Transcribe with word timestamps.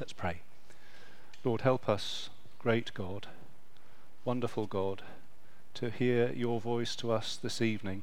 Let's 0.00 0.12
pray. 0.12 0.40
Lord, 1.44 1.60
help 1.60 1.88
us, 1.88 2.28
great 2.58 2.92
God, 2.94 3.28
wonderful 4.24 4.66
God, 4.66 5.02
to 5.74 5.88
hear 5.88 6.32
your 6.32 6.60
voice 6.60 6.96
to 6.96 7.12
us 7.12 7.36
this 7.36 7.62
evening 7.62 8.02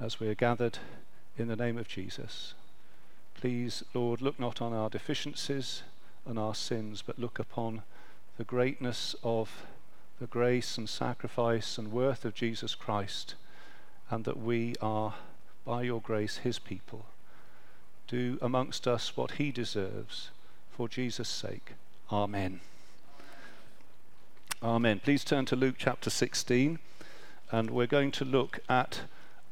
as 0.00 0.18
we 0.18 0.26
are 0.26 0.34
gathered 0.34 0.78
in 1.38 1.46
the 1.46 1.54
name 1.54 1.78
of 1.78 1.86
Jesus. 1.86 2.54
Please, 3.34 3.84
Lord, 3.94 4.22
look 4.22 4.40
not 4.40 4.60
on 4.60 4.72
our 4.72 4.90
deficiencies 4.90 5.84
and 6.26 6.36
our 6.36 6.54
sins, 6.54 7.00
but 7.00 7.18
look 7.18 7.38
upon 7.38 7.82
the 8.36 8.44
greatness 8.44 9.14
of 9.22 9.66
the 10.18 10.26
grace 10.26 10.76
and 10.76 10.88
sacrifice 10.88 11.78
and 11.78 11.92
worth 11.92 12.24
of 12.24 12.34
Jesus 12.34 12.74
Christ, 12.74 13.36
and 14.10 14.24
that 14.24 14.38
we 14.38 14.74
are, 14.80 15.14
by 15.64 15.82
your 15.82 16.00
grace, 16.00 16.38
his 16.38 16.58
people. 16.58 17.06
Do 18.08 18.36
amongst 18.42 18.88
us 18.88 19.16
what 19.16 19.32
he 19.32 19.52
deserves 19.52 20.30
for 20.76 20.88
Jesus' 20.88 21.28
sake. 21.28 21.74
Amen. 22.10 22.60
Amen. 24.60 25.00
Please 25.04 25.22
turn 25.22 25.44
to 25.46 25.54
Luke 25.54 25.76
chapter 25.78 26.10
16, 26.10 26.80
and 27.52 27.70
we're 27.70 27.86
going 27.86 28.10
to 28.10 28.24
look 28.24 28.58
at 28.68 29.02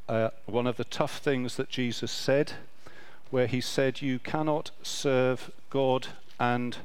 uh, 0.09 0.31
one 0.47 0.67
of 0.67 0.77
the 0.77 0.85
tough 0.85 1.19
things 1.19 1.55
that 1.57 1.69
Jesus 1.69 2.11
said, 2.11 2.55
where 3.31 3.47
he 3.47 3.61
said, 3.61 4.03
You 4.03 4.19
cannot 4.19 4.73
serve 4.83 5.53
God 5.71 6.09
and 6.41 6.79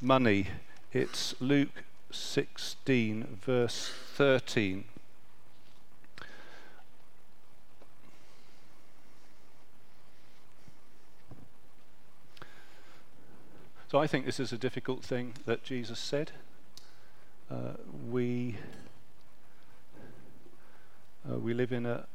money. 0.00 0.48
It's 0.92 1.40
Luke 1.40 1.84
16, 2.10 3.38
verse 3.40 3.92
13. 4.14 4.84
So 13.90 13.98
I 13.98 14.06
think 14.06 14.24
this 14.24 14.38
is 14.38 14.52
a 14.52 14.56
difficult 14.56 15.02
thing 15.02 15.34
that 15.46 15.64
Jesus 15.64 15.98
said. 15.98 16.30
Uh, 17.50 17.72
we 18.08 18.56
uh, 21.28 21.40
we 21.40 21.54
live 21.54 21.72
in 21.72 21.86
a 21.86 22.06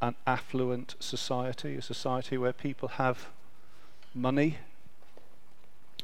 an 0.00 0.14
affluent 0.28 0.94
society, 1.00 1.74
a 1.74 1.82
society 1.82 2.38
where 2.38 2.52
people 2.52 2.90
have 2.90 3.26
money. 4.14 4.58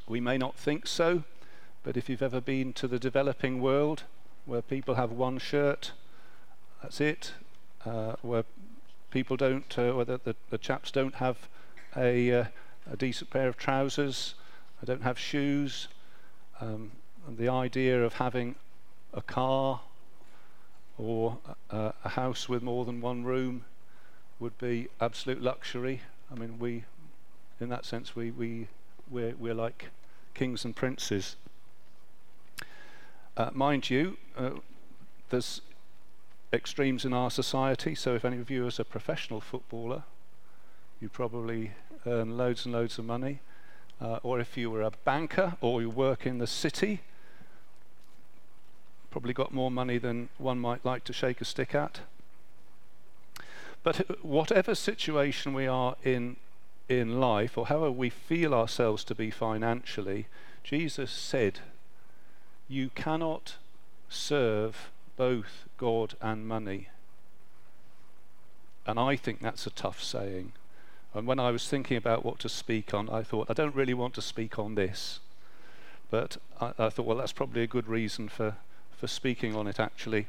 We 0.09 0.20
may 0.20 0.37
not 0.37 0.57
think 0.57 0.89
so, 0.89 1.23
but 1.85 1.97
if 1.97 2.09
you've 2.09 2.20
ever 2.20 2.41
been 2.41 2.73
to 2.73 2.89
the 2.89 2.98
developing 2.98 3.62
world, 3.62 4.03
where 4.47 4.62
people 4.62 4.97
have 4.97 5.12
one 5.12 5.39
shirt, 5.39 5.92
that's 6.83 7.01
it. 7.01 7.35
Uh, 7.87 8.17
where 8.23 8.45
people 9.12 9.37
don't, 9.37 9.79
uh, 9.79 9.92
where 9.92 10.05
the, 10.05 10.20
the, 10.25 10.35
the, 10.51 10.59
chaps 10.59 10.91
don't 10.91 11.15
have 11.17 11.48
a, 11.97 12.33
uh, 12.33 12.45
a 12.91 12.97
decent 12.97 13.31
pair 13.31 13.47
of 13.47 13.57
trousers 13.57 14.35
I 14.85 14.87
don't 14.87 15.03
have 15.03 15.19
shoes. 15.19 15.89
Um, 16.61 16.93
and 17.27 17.39
the 17.39 17.49
idea 17.49 18.05
of 18.05 18.13
having 18.13 18.55
a 19.15 19.23
car 19.23 19.81
or 20.99 21.39
a, 21.71 21.95
a 22.05 22.11
house 22.11 22.51
with 22.51 22.63
more 22.63 22.85
than 22.85 23.01
one 23.01 23.25
room 23.25 23.65
would 24.39 24.59
be 24.59 24.89
absolute 25.01 25.41
luxury. 25.41 26.03
I 26.31 26.35
mean, 26.35 26.59
we, 26.59 26.85
in 27.61 27.71
that 27.71 27.87
sense, 27.87 28.15
we, 28.15 28.31
we, 28.31 28.69
we're, 29.11 29.35
we're 29.37 29.55
like 29.55 29.89
kings 30.35 30.67
and 30.67 30.77
princes. 30.77 31.37
Uh, 33.39 33.48
mind 33.55 33.89
you, 33.89 34.19
uh, 34.37 34.51
there's 35.31 35.63
extremes 36.53 37.07
in 37.07 37.15
our 37.15 37.31
society, 37.31 37.95
so 37.95 38.15
if 38.15 38.23
any 38.23 38.37
of 38.37 38.51
you 38.51 38.67
is 38.67 38.79
a 38.79 38.85
professional 38.85 39.41
footballer, 39.41 40.03
you 41.01 41.09
probably 41.09 41.71
earn 42.05 42.37
loads 42.37 42.67
and 42.67 42.75
loads 42.75 42.98
of 42.98 43.07
money 43.07 43.41
uh, 44.05 44.19
or 44.23 44.39
if 44.39 44.57
you 44.59 44.71
were 44.71 44.83
a 44.83 44.91
banker 45.05 45.57
or 45.63 45.81
you 45.81 45.89
work 45.89 46.27
in 46.27 46.37
the 46.37 46.47
city, 46.47 47.01
probably 49.11 49.33
got 49.33 49.55
more 49.55 49.71
money 49.71 49.97
than 49.97 50.29
one 50.37 50.59
might 50.59 50.85
like 50.85 51.05
to 51.05 51.13
shake 51.13 51.41
a 51.41 51.45
stick 51.45 51.75
at. 51.75 52.01
But 53.83 54.23
whatever 54.25 54.75
situation 54.75 55.55
we 55.55 55.67
are 55.67 55.97
in 56.05 56.37
in 56.87 57.19
life, 57.19 57.57
or 57.57 57.67
however 57.69 57.91
we 57.91 58.11
feel 58.11 58.53
ourselves 58.53 59.05
to 59.05 59.14
be 59.14 59.31
financially, 59.31 60.27
Jesus 60.63 61.11
said, 61.11 61.61
You 62.69 62.91
cannot 62.95 63.57
serve 64.11 64.91
both 65.17 65.64
God 65.79 66.14
and 66.20 66.47
money. 66.47 66.89
And 68.87 68.98
I 68.98 69.17
think 69.17 69.41
that's 69.41 69.67
a 69.67 69.70
tough 69.70 70.03
saying. 70.03 70.53
And 71.14 71.27
when 71.29 71.39
I 71.39 71.52
was 71.52 71.69
thinking 71.69 71.97
about 71.97 72.25
what 72.25 72.41
to 72.41 72.48
speak 72.48 72.92
on, 72.92 73.08
I 73.08 73.23
thought, 73.23 73.48
I 73.48 73.52
don't 73.52 73.75
really 73.75 73.95
want 73.95 74.14
to 74.14 74.23
speak 74.23 74.58
on 74.58 74.75
this. 74.75 75.20
But 76.11 76.36
I, 76.61 76.73
I 76.79 76.89
thought, 76.91 77.07
well, 77.07 77.17
that's 77.17 77.33
probably 77.33 77.63
a 77.63 77.69
good 77.69 77.86
reason 77.86 78.29
for, 78.29 78.57
for 78.97 79.07
speaking 79.07 79.55
on 79.55 79.67
it, 79.67 79.79
actually. 79.79 80.27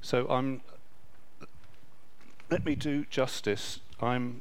So 0.00 0.28
I'm. 0.28 0.62
Let 2.50 2.64
me 2.64 2.74
do 2.74 3.04
justice. 3.10 3.80
I'm 4.00 4.40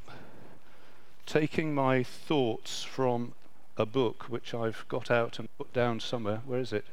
taking 1.25 1.75
my 1.75 2.01
thoughts 2.01 2.83
from 2.83 3.33
a 3.77 3.85
book 3.85 4.25
which 4.29 4.53
I've 4.53 4.83
got 4.87 5.11
out 5.11 5.37
and 5.37 5.47
put 5.57 5.71
down 5.73 5.99
somewhere. 5.99 6.41
Where 6.45 6.59
is 6.59 6.73
it? 6.73 6.85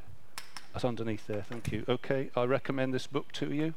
That's 0.73 0.85
underneath 0.85 1.25
there. 1.25 1.41
Thank 1.41 1.71
you. 1.71 1.85
Okay, 1.89 2.29
I 2.35 2.43
recommend 2.43 2.93
this 2.93 3.07
book 3.07 3.31
to 3.33 3.51
you. 3.51 3.73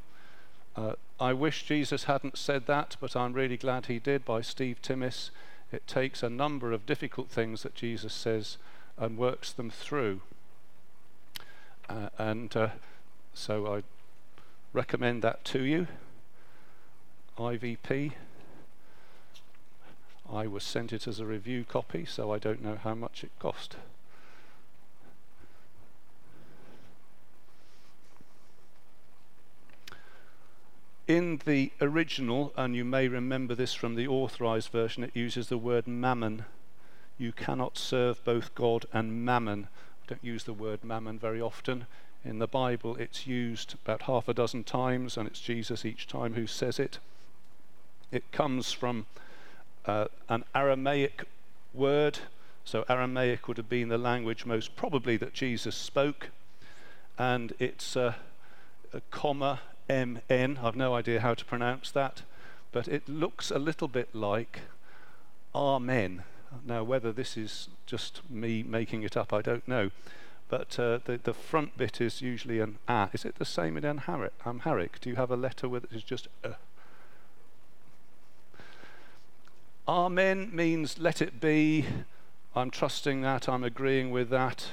Uh, 0.76 0.94
I 1.20 1.34
wish 1.34 1.64
Jesus 1.64 2.04
hadn't 2.04 2.38
said 2.38 2.66
that, 2.66 2.96
but 2.98 3.14
I'm 3.14 3.34
really 3.34 3.58
glad 3.58 3.86
he 3.86 3.98
did 3.98 4.24
by 4.24 4.40
Steve 4.40 4.80
Timmis. 4.80 5.28
It 5.70 5.86
takes 5.86 6.22
a 6.22 6.30
number 6.30 6.72
of 6.72 6.86
difficult 6.86 7.28
things 7.28 7.62
that 7.62 7.74
Jesus 7.74 8.14
says 8.14 8.56
and 8.96 9.18
works 9.18 9.52
them 9.52 9.68
through. 9.68 10.22
Uh, 11.90 12.08
and 12.16 12.56
uh, 12.56 12.68
so 13.34 13.66
I 13.66 13.82
recommend 14.72 15.20
that 15.20 15.44
to 15.46 15.62
you. 15.62 15.88
IVP. 17.36 18.12
I 20.32 20.46
was 20.46 20.64
sent 20.64 20.90
it 20.92 21.06
as 21.06 21.20
a 21.20 21.26
review 21.26 21.64
copy, 21.64 22.06
so 22.06 22.32
I 22.32 22.38
don't 22.38 22.62
know 22.62 22.78
how 22.82 22.94
much 22.94 23.24
it 23.24 23.30
cost. 23.38 23.76
In 31.10 31.40
the 31.44 31.72
original, 31.80 32.52
and 32.56 32.76
you 32.76 32.84
may 32.84 33.08
remember 33.08 33.52
this 33.56 33.74
from 33.74 33.96
the 33.96 34.06
authorized 34.06 34.70
version, 34.70 35.02
it 35.02 35.10
uses 35.12 35.48
the 35.48 35.58
word 35.58 35.88
mammon. 35.88 36.44
You 37.18 37.32
cannot 37.32 37.76
serve 37.76 38.24
both 38.24 38.54
God 38.54 38.86
and 38.92 39.24
mammon. 39.24 39.62
We 40.02 40.06
don't 40.06 40.24
use 40.24 40.44
the 40.44 40.52
word 40.52 40.84
mammon 40.84 41.18
very 41.18 41.40
often. 41.40 41.86
In 42.24 42.38
the 42.38 42.46
Bible, 42.46 42.94
it's 42.94 43.26
used 43.26 43.74
about 43.84 44.02
half 44.02 44.28
a 44.28 44.34
dozen 44.34 44.62
times, 44.62 45.16
and 45.16 45.26
it's 45.26 45.40
Jesus 45.40 45.84
each 45.84 46.06
time 46.06 46.34
who 46.34 46.46
says 46.46 46.78
it. 46.78 47.00
It 48.12 48.30
comes 48.30 48.70
from 48.70 49.06
uh, 49.86 50.04
an 50.28 50.44
Aramaic 50.54 51.24
word. 51.74 52.20
So, 52.64 52.84
Aramaic 52.88 53.48
would 53.48 53.56
have 53.56 53.68
been 53.68 53.88
the 53.88 53.98
language 53.98 54.46
most 54.46 54.76
probably 54.76 55.16
that 55.16 55.34
Jesus 55.34 55.74
spoke. 55.74 56.28
And 57.18 57.52
it's 57.58 57.96
uh, 57.96 58.14
a 58.92 59.00
comma 59.10 59.58
M-N. 59.90 60.60
I've 60.62 60.76
no 60.76 60.94
idea 60.94 61.20
how 61.20 61.34
to 61.34 61.44
pronounce 61.44 61.90
that, 61.90 62.22
but 62.70 62.86
it 62.86 63.08
looks 63.08 63.50
a 63.50 63.58
little 63.58 63.88
bit 63.88 64.14
like 64.14 64.60
Amen. 65.52 66.22
Now, 66.64 66.84
whether 66.84 67.10
this 67.10 67.36
is 67.36 67.68
just 67.86 68.22
me 68.30 68.62
making 68.62 69.02
it 69.02 69.16
up, 69.16 69.32
I 69.32 69.42
don't 69.42 69.66
know. 69.66 69.90
But 70.48 70.78
uh, 70.78 71.00
the, 71.04 71.18
the 71.20 71.34
front 71.34 71.76
bit 71.76 72.00
is 72.00 72.22
usually 72.22 72.60
an 72.60 72.78
A. 72.88 73.08
Is 73.12 73.24
it 73.24 73.36
the 73.36 73.44
same 73.44 73.76
in 73.76 73.84
Amharic? 73.84 75.00
Do 75.00 75.10
you 75.10 75.16
have 75.16 75.30
a 75.30 75.36
letter 75.36 75.68
with 75.68 75.84
it 75.84 75.92
is 75.92 76.04
just 76.04 76.28
A? 76.44 76.54
Amen 79.88 80.50
means 80.52 81.00
let 81.00 81.20
it 81.20 81.40
be. 81.40 81.86
I'm 82.54 82.70
trusting 82.70 83.22
that. 83.22 83.48
I'm 83.48 83.64
agreeing 83.64 84.12
with 84.12 84.30
that. 84.30 84.66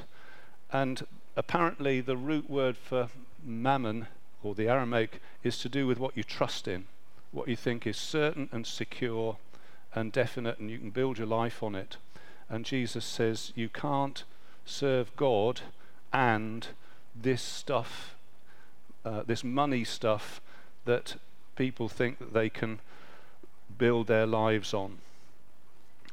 And 0.72 1.08
apparently, 1.36 2.02
the 2.02 2.18
root 2.18 2.50
word 2.50 2.78
for 2.78 3.10
mammon 3.44 4.08
or 4.48 4.56
the 4.56 4.70
Aramaic, 4.70 5.22
is 5.44 5.58
to 5.60 5.70
do 5.70 5.86
with 5.86 6.00
what 6.00 6.16
you 6.16 6.24
trust 6.24 6.68
in, 6.68 6.86
what 7.32 7.48
you 7.48 7.56
think 7.56 7.86
is 7.86 7.98
certain 7.98 8.48
and 8.52 8.66
secure 8.66 9.38
and 9.94 10.12
definite, 10.12 10.60
and 10.60 10.72
you 10.72 10.78
can 10.78 10.90
build 10.90 11.18
your 11.18 11.28
life 11.28 11.62
on 11.62 11.76
it. 11.76 11.98
And 12.50 12.66
Jesus 12.66 13.04
says 13.04 13.52
you 13.56 13.68
can't 13.68 14.24
serve 14.66 15.14
God 15.16 15.62
and 16.14 16.68
this 17.14 17.42
stuff, 17.42 18.16
uh, 19.04 19.24
this 19.26 19.44
money 19.44 19.84
stuff 19.84 20.40
that 20.86 21.16
people 21.56 21.90
think 21.90 22.20
that 22.20 22.34
they 22.34 22.50
can 22.50 22.80
build 23.78 24.08
their 24.08 24.26
lives 24.26 24.74
on. 24.74 25.00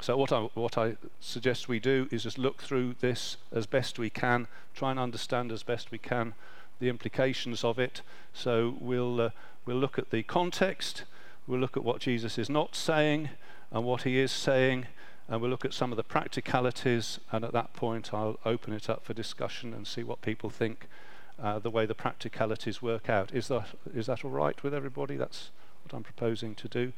So 0.00 0.16
what 0.16 0.32
I, 0.32 0.40
what 0.54 0.76
I 0.76 0.96
suggest 1.20 1.68
we 1.68 1.78
do 1.78 2.08
is 2.10 2.24
just 2.24 2.36
look 2.36 2.60
through 2.60 2.96
this 3.00 3.36
as 3.52 3.66
best 3.66 3.98
we 3.98 4.10
can, 4.10 4.48
try 4.74 4.90
and 4.90 4.98
understand 4.98 5.52
as 5.52 5.62
best 5.62 5.92
we 5.92 5.98
can 5.98 6.34
the 6.80 6.88
implications 6.88 7.64
of 7.64 7.78
it. 7.78 8.02
So 8.32 8.76
we'll, 8.80 9.20
uh, 9.20 9.30
we'll 9.64 9.76
look 9.76 9.98
at 9.98 10.10
the 10.10 10.22
context, 10.22 11.04
we'll 11.46 11.60
look 11.60 11.76
at 11.76 11.84
what 11.84 12.00
Jesus 12.00 12.38
is 12.38 12.50
not 12.50 12.74
saying 12.74 13.30
and 13.70 13.84
what 13.84 14.02
he 14.02 14.18
is 14.18 14.32
saying, 14.32 14.86
and 15.28 15.40
we'll 15.40 15.50
look 15.50 15.64
at 15.64 15.72
some 15.72 15.92
of 15.92 15.96
the 15.96 16.02
practicalities. 16.02 17.18
And 17.32 17.44
at 17.44 17.52
that 17.52 17.72
point, 17.74 18.12
I'll 18.12 18.38
open 18.44 18.72
it 18.72 18.90
up 18.90 19.04
for 19.04 19.14
discussion 19.14 19.72
and 19.72 19.86
see 19.86 20.02
what 20.02 20.20
people 20.20 20.50
think 20.50 20.86
uh, 21.42 21.58
the 21.58 21.70
way 21.70 21.86
the 21.86 21.94
practicalities 21.94 22.82
work 22.82 23.08
out. 23.08 23.32
Is 23.34 23.48
that, 23.48 23.68
is 23.94 24.06
that 24.06 24.24
all 24.24 24.30
right 24.30 24.62
with 24.62 24.74
everybody? 24.74 25.16
That's 25.16 25.50
what 25.82 25.96
I'm 25.96 26.04
proposing 26.04 26.54
to 26.56 26.68
do. 26.68 26.92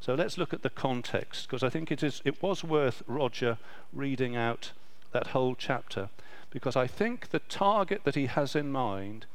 So 0.00 0.14
let's 0.14 0.36
look 0.36 0.52
at 0.52 0.62
the 0.62 0.70
context, 0.70 1.46
because 1.48 1.62
I 1.62 1.70
think 1.70 1.90
it, 1.90 2.02
is, 2.02 2.20
it 2.24 2.42
was 2.42 2.62
worth 2.62 3.02
Roger 3.06 3.58
reading 3.92 4.36
out 4.36 4.72
that 5.12 5.28
whole 5.28 5.54
chapter, 5.54 6.10
because 6.56 6.74
I 6.74 6.86
think 6.86 7.28
the 7.28 7.40
target 7.40 8.04
that 8.04 8.14
he 8.14 8.24
has 8.24 8.56
in 8.56 8.72
mind 8.72 9.26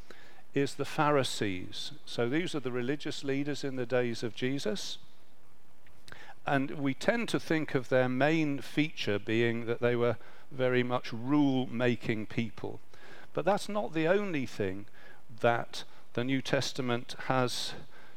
is 0.56 0.74
the 0.74 0.86
Pharisees. 0.86 1.92
So 2.04 2.28
these 2.28 2.56
are 2.56 2.60
the 2.60 2.72
religious 2.72 3.24
leaders 3.24 3.64
in 3.64 3.76
the 3.76 3.86
days 3.86 4.24
of 4.24 4.34
Jesus. 4.34 4.98
And 6.48 6.72
we 6.72 6.96
tend 6.96 7.30
to 7.30 7.40
think 7.40 7.76
of 7.76 7.90
their 7.90 8.10
main 8.10 8.58
feature 8.58 9.20
being 9.20 9.68
that 9.68 9.82
they 9.82 9.96
were 9.96 10.18
very 10.52 10.82
much 10.82 11.14
rule 11.14 11.68
making 11.68 12.26
people. 12.26 12.80
But 13.36 13.46
that's 13.46 13.70
not 13.70 13.94
the 13.94 14.08
only 14.08 14.48
thing 14.48 14.88
that 15.42 15.84
the 16.14 16.24
New 16.24 16.42
Testament 16.42 17.16
has 17.28 17.74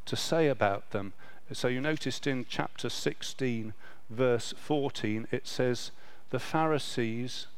to 0.06 0.16
say 0.16 0.48
about 0.48 0.92
them. 0.92 1.12
So 1.52 1.68
you 1.68 1.82
noticed 1.82 2.26
in 2.26 2.46
chapter 2.48 2.88
16, 2.88 3.74
verse 4.08 4.54
14, 4.56 5.28
it 5.30 5.46
says, 5.46 5.90
The 6.30 6.38
Pharisees 6.38 7.48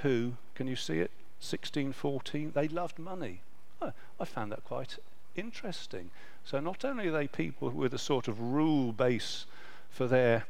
who, 0.00 0.36
can 0.60 0.66
you 0.66 0.76
see 0.76 0.98
it? 0.98 1.10
1614, 1.40 2.52
they 2.54 2.68
loved 2.68 2.98
money. 2.98 3.40
Oh, 3.80 3.94
I 4.20 4.26
found 4.26 4.52
that 4.52 4.62
quite 4.62 4.98
interesting. 5.34 6.10
So 6.44 6.60
not 6.60 6.84
only 6.84 7.08
are 7.08 7.12
they 7.12 7.28
people 7.28 7.70
with 7.70 7.94
a 7.94 7.98
sort 7.98 8.28
of 8.28 8.38
rule 8.38 8.92
base 8.92 9.46
for 9.88 10.06
their 10.06 10.44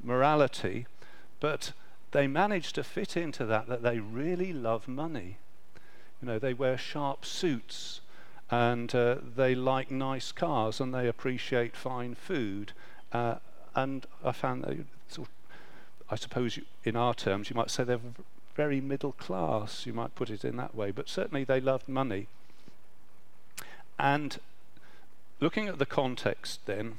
morality, 0.00 0.86
but 1.40 1.72
they 2.12 2.28
manage 2.28 2.74
to 2.74 2.84
fit 2.84 3.16
into 3.16 3.44
that 3.46 3.66
that 3.66 3.82
they 3.82 3.98
really 3.98 4.52
love 4.52 4.86
money. 4.86 5.38
You 6.22 6.28
know, 6.28 6.38
they 6.38 6.54
wear 6.54 6.78
sharp 6.78 7.24
suits 7.26 8.00
and 8.48 8.94
uh, 8.94 9.16
they 9.34 9.56
like 9.56 9.90
nice 9.90 10.30
cars 10.30 10.80
and 10.80 10.94
they 10.94 11.08
appreciate 11.08 11.74
fine 11.74 12.14
food. 12.14 12.70
Uh, 13.12 13.38
and 13.74 14.06
I 14.24 14.30
found 14.30 14.62
that, 14.62 14.76
sort 15.08 15.26
of, 15.26 15.34
I 16.08 16.14
suppose 16.14 16.56
you, 16.56 16.62
in 16.84 16.94
our 16.94 17.14
terms, 17.14 17.50
you 17.50 17.56
might 17.56 17.72
say 17.72 17.82
they're 17.82 17.98
very 18.56 18.80
middle 18.80 19.12
class, 19.12 19.84
you 19.84 19.92
might 19.92 20.14
put 20.14 20.30
it 20.30 20.44
in 20.44 20.56
that 20.56 20.74
way, 20.74 20.90
but 20.90 21.08
certainly 21.08 21.44
they 21.44 21.60
loved 21.60 21.88
money. 21.88 22.26
And 23.98 24.38
looking 25.40 25.68
at 25.68 25.78
the 25.78 25.86
context 25.86 26.64
then, 26.64 26.98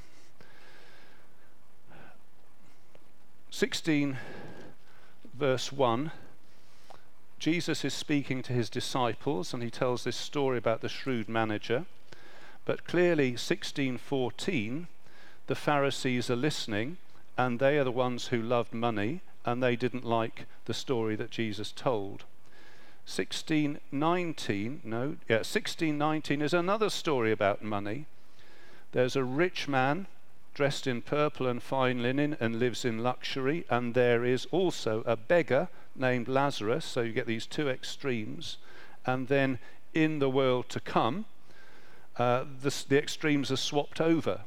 16 3.50 4.18
verse 5.34 5.72
1 5.72 6.12
Jesus 7.38 7.84
is 7.84 7.94
speaking 7.94 8.42
to 8.42 8.52
his 8.52 8.68
disciples 8.68 9.54
and 9.54 9.62
he 9.62 9.70
tells 9.70 10.04
this 10.04 10.16
story 10.16 10.58
about 10.58 10.80
the 10.80 10.88
shrewd 10.88 11.28
manager. 11.28 11.86
But 12.64 12.84
clearly, 12.84 13.30
1614, 13.30 14.88
the 15.46 15.54
Pharisees 15.54 16.30
are 16.30 16.36
listening 16.36 16.96
and 17.36 17.58
they 17.60 17.78
are 17.78 17.84
the 17.84 17.92
ones 17.92 18.28
who 18.28 18.42
loved 18.42 18.74
money 18.74 19.20
and 19.48 19.62
they 19.62 19.76
didn't 19.76 20.04
like 20.04 20.44
the 20.66 20.74
story 20.74 21.16
that 21.16 21.30
Jesus 21.30 21.72
told. 21.72 22.24
1619, 23.06 24.82
no, 24.84 25.16
yeah, 25.26 25.36
1619 25.36 26.42
is 26.42 26.52
another 26.52 26.90
story 26.90 27.32
about 27.32 27.64
money. 27.64 28.04
There's 28.92 29.16
a 29.16 29.24
rich 29.24 29.66
man 29.66 30.06
dressed 30.52 30.86
in 30.86 31.00
purple 31.00 31.46
and 31.46 31.62
fine 31.62 32.02
linen 32.02 32.36
and 32.38 32.58
lives 32.58 32.84
in 32.84 33.02
luxury, 33.02 33.64
and 33.70 33.94
there 33.94 34.22
is 34.22 34.46
also 34.50 35.02
a 35.06 35.16
beggar 35.16 35.68
named 35.96 36.28
Lazarus. 36.28 36.84
So 36.84 37.00
you 37.00 37.12
get 37.12 37.26
these 37.26 37.46
two 37.46 37.70
extremes. 37.70 38.58
And 39.06 39.28
then 39.28 39.58
in 39.94 40.18
the 40.18 40.28
world 40.28 40.68
to 40.70 40.80
come, 40.80 41.24
uh, 42.18 42.44
the, 42.60 42.84
the 42.88 42.98
extremes 42.98 43.50
are 43.50 43.56
swapped 43.56 44.00
over, 44.00 44.42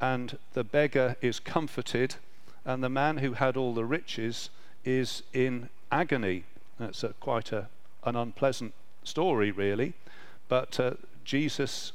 and 0.00 0.38
the 0.52 0.62
beggar 0.62 1.16
is 1.20 1.40
comforted, 1.40 2.16
and 2.64 2.82
the 2.82 2.88
man 2.88 3.18
who 3.18 3.34
had 3.34 3.56
all 3.56 3.74
the 3.74 3.84
riches 3.84 4.50
is 4.84 5.22
in 5.32 5.68
agony. 5.90 6.44
That's 6.78 7.04
a, 7.04 7.10
quite 7.20 7.52
a, 7.52 7.68
an 8.04 8.16
unpleasant 8.16 8.74
story, 9.02 9.50
really. 9.50 9.94
But 10.48 10.78
uh, 10.80 10.92
Jesus 11.24 11.92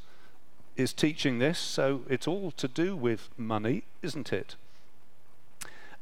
is 0.76 0.94
teaching 0.94 1.40
this, 1.40 1.60
so 1.60 2.02
it's 2.10 2.28
all 2.28 2.52
to 2.52 2.68
do 2.68 2.96
with 2.96 3.30
money, 3.38 3.84
isn't 4.02 4.32
it? 4.32 4.56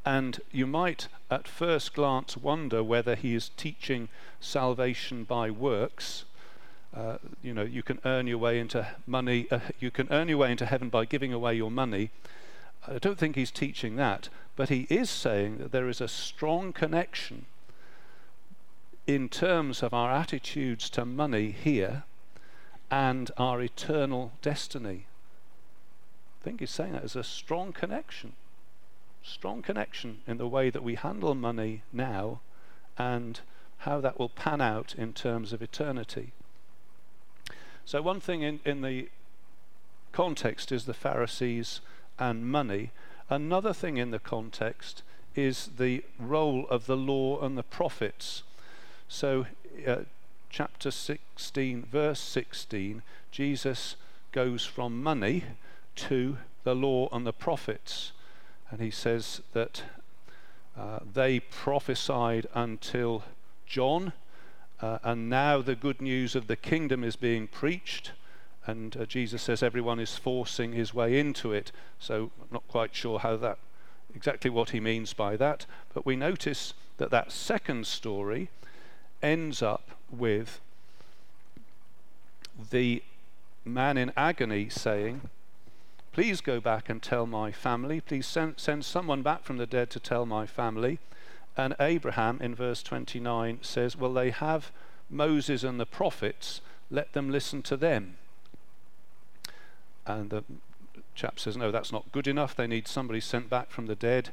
And 0.04 0.40
you 0.52 0.66
might 0.66 1.08
at 1.30 1.48
first 1.48 1.94
glance 1.94 2.36
wonder 2.36 2.82
whether 2.82 3.14
he 3.14 3.34
is 3.34 3.50
teaching 3.56 4.08
salvation 4.40 5.24
by 5.24 5.50
works. 5.50 6.24
Uh, 6.96 7.18
you 7.42 7.52
know, 7.52 7.62
you 7.62 7.82
can 7.82 7.98
earn 8.04 8.26
your 8.26 8.38
way 8.38 8.58
into 8.58 8.86
money, 9.06 9.46
uh, 9.50 9.58
you 9.80 9.90
can 9.90 10.08
earn 10.10 10.28
your 10.28 10.38
way 10.38 10.50
into 10.50 10.64
heaven 10.64 10.88
by 10.88 11.04
giving 11.04 11.32
away 11.32 11.54
your 11.54 11.70
money. 11.70 12.10
I 12.86 12.98
don't 12.98 13.18
think 13.18 13.36
he's 13.36 13.50
teaching 13.50 13.96
that, 13.96 14.28
but 14.58 14.70
he 14.70 14.88
is 14.90 15.08
saying 15.08 15.58
that 15.58 15.70
there 15.70 15.88
is 15.88 16.00
a 16.00 16.08
strong 16.08 16.72
connection 16.72 17.46
in 19.06 19.28
terms 19.28 19.84
of 19.84 19.94
our 19.94 20.10
attitudes 20.10 20.90
to 20.90 21.04
money 21.04 21.52
here 21.52 22.02
and 22.90 23.30
our 23.38 23.62
eternal 23.62 24.32
destiny. 24.42 25.06
I 26.40 26.44
think 26.44 26.58
he's 26.58 26.72
saying 26.72 26.90
that 26.90 27.02
there's 27.02 27.14
a 27.14 27.22
strong 27.22 27.72
connection. 27.72 28.32
Strong 29.22 29.62
connection 29.62 30.22
in 30.26 30.38
the 30.38 30.48
way 30.48 30.70
that 30.70 30.82
we 30.82 30.96
handle 30.96 31.36
money 31.36 31.82
now 31.92 32.40
and 32.98 33.38
how 33.78 34.00
that 34.00 34.18
will 34.18 34.28
pan 34.28 34.60
out 34.60 34.92
in 34.98 35.12
terms 35.12 35.52
of 35.52 35.62
eternity. 35.62 36.32
So, 37.84 38.02
one 38.02 38.18
thing 38.18 38.42
in, 38.42 38.58
in 38.64 38.82
the 38.82 39.08
context 40.10 40.72
is 40.72 40.84
the 40.84 40.94
Pharisees 40.94 41.80
and 42.18 42.44
money. 42.44 42.90
Another 43.30 43.72
thing 43.72 43.96
in 43.98 44.10
the 44.10 44.18
context 44.18 45.02
is 45.34 45.70
the 45.76 46.02
role 46.18 46.66
of 46.68 46.86
the 46.86 46.96
law 46.96 47.40
and 47.40 47.56
the 47.56 47.62
prophets. 47.62 48.42
So, 49.06 49.46
uh, 49.86 49.98
chapter 50.50 50.90
16, 50.90 51.86
verse 51.90 52.20
16, 52.20 53.02
Jesus 53.30 53.96
goes 54.32 54.64
from 54.64 55.02
money 55.02 55.44
to 55.96 56.38
the 56.64 56.74
law 56.74 57.08
and 57.12 57.26
the 57.26 57.32
prophets. 57.32 58.12
And 58.70 58.80
he 58.80 58.90
says 58.90 59.42
that 59.52 59.82
uh, 60.78 61.00
they 61.12 61.40
prophesied 61.40 62.46
until 62.54 63.24
John, 63.66 64.12
uh, 64.80 64.98
and 65.02 65.28
now 65.28 65.60
the 65.60 65.74
good 65.74 66.00
news 66.00 66.34
of 66.34 66.46
the 66.46 66.56
kingdom 66.56 67.04
is 67.04 67.16
being 67.16 67.46
preached. 67.46 68.12
And 68.68 68.94
uh, 68.98 69.06
Jesus 69.06 69.40
says 69.40 69.62
everyone 69.62 69.98
is 69.98 70.18
forcing 70.18 70.72
his 70.72 70.92
way 70.92 71.18
into 71.18 71.54
it. 71.54 71.72
So 71.98 72.30
I'm 72.38 72.48
not 72.50 72.68
quite 72.68 72.94
sure 72.94 73.18
how 73.18 73.38
that, 73.38 73.56
exactly 74.14 74.50
what 74.50 74.70
he 74.70 74.78
means 74.78 75.14
by 75.14 75.36
that. 75.38 75.64
But 75.94 76.04
we 76.04 76.16
notice 76.16 76.74
that 76.98 77.10
that 77.10 77.32
second 77.32 77.86
story 77.86 78.50
ends 79.22 79.62
up 79.62 79.92
with 80.10 80.60
the 82.70 83.02
man 83.64 83.96
in 83.96 84.12
agony 84.18 84.68
saying, 84.68 85.30
Please 86.12 86.42
go 86.42 86.60
back 86.60 86.90
and 86.90 87.02
tell 87.02 87.24
my 87.24 87.50
family. 87.50 88.02
Please 88.02 88.26
send, 88.26 88.58
send 88.58 88.84
someone 88.84 89.22
back 89.22 89.44
from 89.44 89.56
the 89.56 89.66
dead 89.66 89.88
to 89.90 90.00
tell 90.00 90.26
my 90.26 90.44
family. 90.44 90.98
And 91.56 91.74
Abraham, 91.80 92.38
in 92.42 92.54
verse 92.54 92.82
29, 92.82 93.60
says, 93.62 93.96
Well, 93.96 94.12
they 94.12 94.30
have 94.30 94.70
Moses 95.08 95.64
and 95.64 95.80
the 95.80 95.86
prophets, 95.86 96.60
let 96.90 97.14
them 97.14 97.30
listen 97.30 97.62
to 97.62 97.76
them. 97.78 98.18
And 100.08 100.30
the 100.30 100.42
chap 101.14 101.38
says, 101.38 101.56
No, 101.56 101.70
that's 101.70 101.92
not 101.92 102.10
good 102.12 102.26
enough. 102.26 102.56
They 102.56 102.66
need 102.66 102.88
somebody 102.88 103.20
sent 103.20 103.50
back 103.50 103.70
from 103.70 103.86
the 103.86 103.94
dead. 103.94 104.30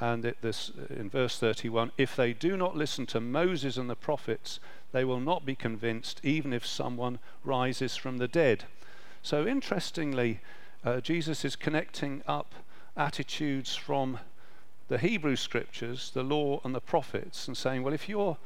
And 0.00 0.24
it, 0.24 0.38
this, 0.40 0.72
in 0.88 1.10
verse 1.10 1.38
31, 1.38 1.92
if 1.98 2.16
they 2.16 2.32
do 2.32 2.56
not 2.56 2.74
listen 2.74 3.04
to 3.06 3.20
Moses 3.20 3.76
and 3.76 3.90
the 3.90 3.94
prophets, 3.94 4.58
they 4.92 5.04
will 5.04 5.20
not 5.20 5.44
be 5.44 5.54
convinced, 5.54 6.20
even 6.24 6.54
if 6.54 6.66
someone 6.66 7.18
rises 7.44 7.96
from 7.96 8.16
the 8.16 8.26
dead. 8.26 8.64
So, 9.22 9.46
interestingly, 9.46 10.40
uh, 10.84 11.02
Jesus 11.02 11.44
is 11.44 11.54
connecting 11.54 12.22
up 12.26 12.54
attitudes 12.96 13.76
from 13.76 14.18
the 14.88 14.96
Hebrew 14.98 15.36
scriptures, 15.36 16.10
the 16.14 16.22
law, 16.22 16.60
and 16.64 16.74
the 16.74 16.80
prophets, 16.80 17.46
and 17.46 17.56
saying, 17.56 17.82
well, 17.82 17.92
if 17.92 18.08
you're 18.08 18.38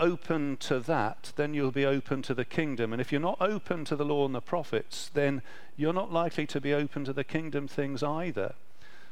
open 0.00 0.56
to 0.58 0.80
that, 0.80 1.32
then 1.36 1.54
you'll 1.54 1.70
be 1.70 1.86
open 1.86 2.22
to 2.22 2.34
the 2.34 2.44
kingdom. 2.44 2.92
And 2.92 3.00
if 3.00 3.12
you're 3.12 3.20
not 3.20 3.40
open 3.40 3.84
to 3.86 3.96
the 3.96 4.04
law 4.04 4.24
and 4.26 4.34
the 4.34 4.40
prophets, 4.40 5.10
then 5.12 5.42
you're 5.76 5.92
not 5.92 6.12
likely 6.12 6.46
to 6.46 6.60
be 6.60 6.74
open 6.74 7.04
to 7.04 7.12
the 7.12 7.24
kingdom 7.24 7.68
things 7.68 8.02
either. 8.02 8.54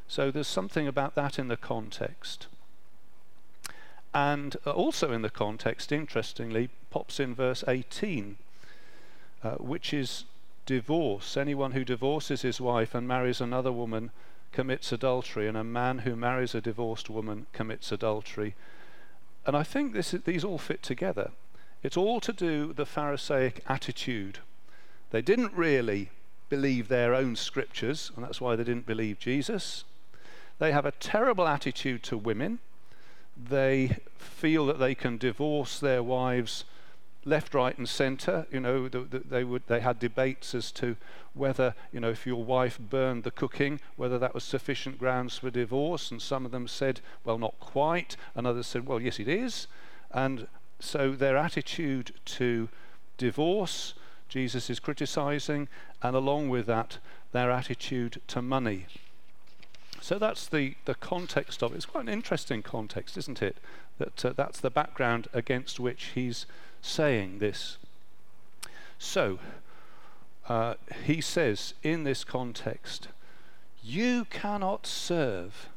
So 0.08 0.30
there's 0.30 0.48
something 0.48 0.86
about 0.86 1.14
that 1.14 1.38
in 1.38 1.48
the 1.48 1.56
context. 1.56 2.46
And 4.14 4.56
uh, 4.66 4.70
also 4.70 5.12
in 5.12 5.22
the 5.22 5.30
context, 5.30 5.92
interestingly, 5.92 6.70
pops 6.90 7.20
in 7.20 7.34
verse 7.34 7.62
18, 7.68 8.36
uh, 9.42 9.50
which 9.56 9.92
is 9.92 10.24
divorce. 10.64 11.36
Anyone 11.36 11.72
who 11.72 11.84
divorces 11.84 12.42
his 12.42 12.60
wife 12.60 12.94
and 12.94 13.06
marries 13.06 13.40
another 13.40 13.72
woman 13.72 14.10
commits 14.52 14.90
adultery, 14.90 15.46
and 15.46 15.56
a 15.56 15.64
man 15.64 15.98
who 15.98 16.16
marries 16.16 16.54
a 16.54 16.60
divorced 16.60 17.10
woman 17.10 17.46
commits 17.52 17.92
adultery. 17.92 18.54
And 19.46 19.56
I 19.56 19.62
think 19.62 19.92
this, 19.92 20.10
these 20.10 20.44
all 20.44 20.58
fit 20.58 20.82
together. 20.82 21.30
It's 21.82 21.96
all 21.96 22.20
to 22.20 22.32
do 22.32 22.68
with 22.68 22.76
the 22.76 22.86
Pharisaic 22.86 23.62
attitude. 23.68 24.40
They 25.10 25.22
didn't 25.22 25.52
really 25.54 26.10
believe 26.48 26.88
their 26.88 27.14
own 27.14 27.36
scriptures, 27.36 28.10
and 28.14 28.24
that's 28.24 28.40
why 28.40 28.56
they 28.56 28.64
didn't 28.64 28.86
believe 28.86 29.18
Jesus. 29.20 29.84
They 30.58 30.72
have 30.72 30.86
a 30.86 30.92
terrible 30.92 31.46
attitude 31.46 32.02
to 32.04 32.18
women. 32.18 32.58
They 33.36 33.98
feel 34.16 34.66
that 34.66 34.78
they 34.78 34.94
can 34.94 35.16
divorce 35.18 35.78
their 35.78 36.02
wives 36.02 36.64
left, 37.26 37.52
right, 37.54 37.76
and 37.76 37.88
centre. 37.88 38.46
You 38.50 38.60
know, 38.60 38.88
the, 38.88 39.00
the, 39.00 39.18
they 39.18 39.44
would 39.44 39.64
they 39.66 39.80
had 39.80 39.98
debates 39.98 40.54
as 40.54 40.72
to 40.72 40.96
whether 41.34 41.74
you 41.92 42.00
know 42.00 42.10
if 42.10 42.26
your 42.26 42.42
wife 42.42 42.78
burned 42.78 43.24
the 43.24 43.30
cooking, 43.30 43.80
whether 43.96 44.18
that 44.18 44.32
was 44.32 44.44
sufficient 44.44 44.98
grounds 44.98 45.38
for 45.38 45.50
divorce. 45.50 46.10
And 46.10 46.22
some 46.22 46.46
of 46.46 46.52
them 46.52 46.68
said, 46.68 47.00
well, 47.24 47.38
not 47.38 47.58
quite, 47.60 48.16
and 48.34 48.46
others 48.46 48.66
said, 48.66 48.86
well, 48.86 49.00
yes, 49.00 49.18
it 49.18 49.28
is. 49.28 49.66
And 50.10 50.46
so 50.80 51.12
their 51.12 51.36
attitude 51.36 52.12
to 52.24 52.68
divorce, 53.18 53.94
Jesus 54.28 54.70
is 54.70 54.78
criticizing, 54.80 55.68
and 56.02 56.14
along 56.14 56.48
with 56.48 56.66
that, 56.66 56.98
their 57.32 57.50
attitude 57.50 58.20
to 58.28 58.40
money. 58.40 58.86
So 60.00 60.18
that's 60.18 60.46
the, 60.46 60.76
the 60.84 60.94
context 60.94 61.62
of 61.62 61.72
it. 61.72 61.76
It's 61.76 61.86
quite 61.86 62.04
an 62.04 62.12
interesting 62.12 62.62
context, 62.62 63.16
isn't 63.16 63.42
it? 63.42 63.56
That 63.98 64.24
uh, 64.24 64.32
that's 64.36 64.60
the 64.60 64.70
background 64.70 65.26
against 65.32 65.80
which 65.80 66.12
he's 66.14 66.46
saying 66.86 67.38
this. 67.38 67.78
So, 68.98 69.38
uh, 70.48 70.74
he 71.04 71.20
says 71.20 71.74
in 71.82 72.04
this 72.04 72.24
context, 72.24 73.08
you 73.82 74.26
cannot 74.26 74.86
serve 74.86 75.68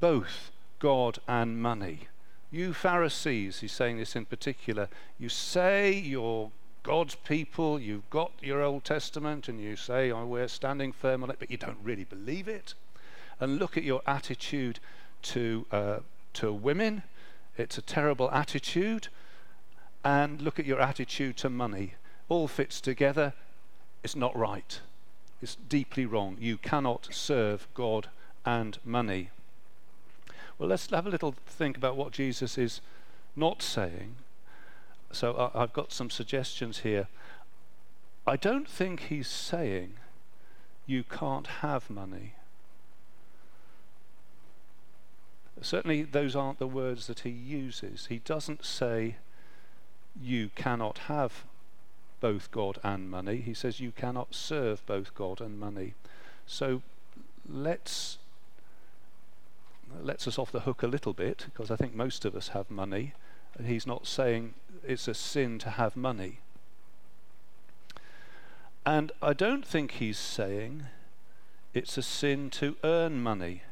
both 0.00 0.50
God 0.78 1.18
and 1.26 1.60
money. 1.60 2.08
You 2.50 2.72
Pharisees, 2.72 3.60
he's 3.60 3.72
saying 3.72 3.98
this 3.98 4.14
in 4.14 4.26
particular, 4.26 4.88
you 5.18 5.28
say 5.28 5.92
you're 5.92 6.50
God's 6.82 7.14
people, 7.14 7.80
you've 7.80 8.08
got 8.10 8.30
your 8.42 8.62
Old 8.62 8.84
Testament, 8.84 9.48
and 9.48 9.58
you 9.58 9.74
say, 9.74 10.10
oh, 10.10 10.26
we're 10.26 10.48
standing 10.48 10.92
firm 10.92 11.22
on 11.22 11.30
it, 11.30 11.36
but 11.38 11.50
you 11.50 11.56
don't 11.56 11.78
really 11.82 12.04
believe 12.04 12.46
it. 12.46 12.74
And 13.40 13.58
look 13.58 13.76
at 13.78 13.82
your 13.82 14.02
attitude 14.06 14.78
to, 15.22 15.66
uh, 15.72 15.98
to 16.34 16.52
women. 16.52 17.02
It's 17.56 17.78
a 17.78 17.82
terrible 17.82 18.30
attitude 18.30 19.08
and 20.04 20.42
look 20.42 20.58
at 20.58 20.66
your 20.66 20.80
attitude 20.80 21.36
to 21.38 21.48
money. 21.48 21.94
All 22.28 22.46
fits 22.46 22.80
together. 22.80 23.32
It's 24.02 24.14
not 24.14 24.36
right. 24.36 24.80
It's 25.40 25.56
deeply 25.56 26.04
wrong. 26.06 26.36
You 26.38 26.58
cannot 26.58 27.08
serve 27.10 27.66
God 27.74 28.08
and 28.44 28.78
money. 28.84 29.30
Well, 30.58 30.68
let's 30.68 30.90
have 30.90 31.06
a 31.06 31.10
little 31.10 31.34
think 31.46 31.76
about 31.76 31.96
what 31.96 32.12
Jesus 32.12 32.56
is 32.58 32.80
not 33.34 33.62
saying. 33.62 34.16
So 35.10 35.50
I've 35.54 35.72
got 35.72 35.92
some 35.92 36.10
suggestions 36.10 36.80
here. 36.80 37.08
I 38.26 38.36
don't 38.36 38.68
think 38.68 39.00
he's 39.00 39.28
saying 39.28 39.94
you 40.86 41.02
can't 41.02 41.46
have 41.46 41.90
money. 41.90 42.34
Certainly, 45.60 46.02
those 46.02 46.34
aren't 46.34 46.58
the 46.58 46.66
words 46.66 47.06
that 47.06 47.20
he 47.20 47.30
uses. 47.30 48.06
He 48.06 48.18
doesn't 48.18 48.64
say 48.64 49.16
you 50.20 50.50
cannot 50.54 50.98
have 51.06 51.44
both 52.20 52.50
God 52.50 52.78
and 52.82 53.10
money. 53.10 53.36
He 53.36 53.54
says 53.54 53.80
you 53.80 53.92
cannot 53.92 54.34
serve 54.34 54.84
both 54.86 55.14
God 55.14 55.40
and 55.40 55.58
money. 55.58 55.94
So 56.46 56.82
let's 57.48 58.18
lets 60.02 60.26
us 60.26 60.38
off 60.38 60.50
the 60.50 60.60
hook 60.60 60.82
a 60.82 60.88
little 60.88 61.12
bit 61.12 61.46
because 61.52 61.70
I 61.70 61.76
think 61.76 61.94
most 61.94 62.24
of 62.24 62.34
us 62.34 62.48
have 62.48 62.70
money. 62.70 63.12
He's 63.62 63.86
not 63.86 64.06
saying 64.06 64.54
it's 64.82 65.06
a 65.06 65.14
sin 65.14 65.58
to 65.60 65.70
have 65.70 65.96
money. 65.96 66.40
And 68.84 69.12
I 69.22 69.32
don't 69.32 69.66
think 69.66 69.92
he's 69.92 70.18
saying 70.18 70.84
it's 71.72 71.96
a 71.96 72.02
sin 72.02 72.50
to 72.50 72.76
earn 72.82 73.22
money. 73.22 73.62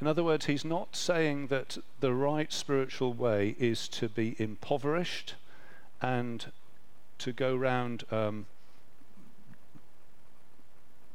In 0.00 0.06
other 0.06 0.22
words, 0.22 0.46
he's 0.46 0.64
not 0.64 0.94
saying 0.94 1.46
that 1.48 1.78
the 2.00 2.12
right 2.12 2.52
spiritual 2.52 3.12
way 3.12 3.56
is 3.58 3.88
to 3.88 4.08
be 4.08 4.36
impoverished 4.38 5.34
and 6.00 6.52
to 7.18 7.32
go 7.32 7.54
round 7.56 8.04
um, 8.10 8.46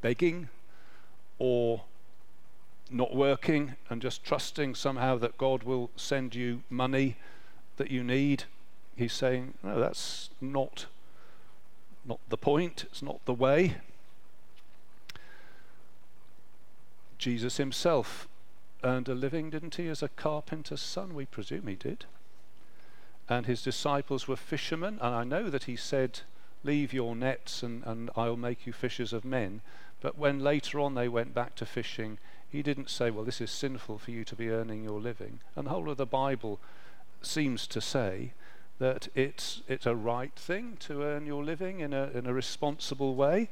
begging 0.02 0.50
or 1.38 1.84
not 2.90 3.16
working 3.16 3.76
and 3.90 4.02
just 4.02 4.24
trusting 4.24 4.76
somehow 4.76 5.18
that 5.18 5.38
God 5.38 5.64
will 5.64 5.90
send 5.96 6.36
you 6.36 6.64
money 6.70 7.18
that 7.78 7.90
you 7.90 8.04
need. 8.04 8.44
He's 8.96 9.14
saying, 9.14 9.54
no, 9.64 9.80
that's 9.80 10.30
not 10.42 10.88
not 12.04 12.20
the 12.30 12.38
point, 12.38 12.84
it's 12.86 13.04
not 13.04 13.24
the 13.26 13.34
way. 13.34 13.78
Jesus 17.20 17.58
himself 17.58 18.28
earned 18.84 19.08
a 19.08 19.14
living, 19.14 19.52
didn't 19.52 19.76
he, 19.76 19.88
as 19.88 20.02
a 20.02 20.10
carpenter's 20.10 20.82
son? 20.82 21.14
We 21.14 21.28
presume 21.28 21.68
he 21.68 21.76
did 21.76 22.06
and 23.32 23.46
his 23.46 23.62
disciples 23.62 24.28
were 24.28 24.36
fishermen. 24.36 25.00
And 25.02 25.16
I 25.16 25.24
know 25.24 25.50
that 25.50 25.64
he 25.64 25.78
said, 25.78 26.20
Leave 26.66 26.92
your 26.92 27.16
nets 27.16 27.64
and, 27.64 27.82
and 27.86 28.10
I'll 28.16 28.36
make 28.36 28.68
you 28.68 28.74
fishers 28.74 29.14
of 29.14 29.24
men. 29.24 29.62
But 30.02 30.18
when 30.18 30.40
later 30.40 30.82
on 30.82 30.96
they 30.96 31.08
went 31.08 31.34
back 31.34 31.56
to 31.56 31.66
fishing, 31.66 32.18
he 32.50 32.62
didn't 32.62 32.90
say, 32.90 33.10
Well, 33.10 33.24
this 33.24 33.40
is 33.40 33.50
sinful 33.50 34.00
for 34.00 34.12
you 34.12 34.26
to 34.26 34.36
be 34.36 34.50
earning 34.50 34.84
your 34.84 35.00
living. 35.00 35.40
And 35.56 35.66
the 35.66 35.72
whole 35.72 35.90
of 35.90 35.96
the 35.96 36.06
Bible 36.06 36.60
seems 37.22 37.68
to 37.68 37.80
say 37.80 38.34
that 38.80 39.08
it's, 39.16 39.62
it's 39.70 39.86
a 39.86 39.96
right 39.96 40.36
thing 40.36 40.76
to 40.82 41.02
earn 41.02 41.26
your 41.26 41.44
living 41.44 41.80
in 41.80 41.94
a, 41.94 42.10
in 42.14 42.26
a 42.26 42.34
responsible 42.34 43.16
way. 43.16 43.48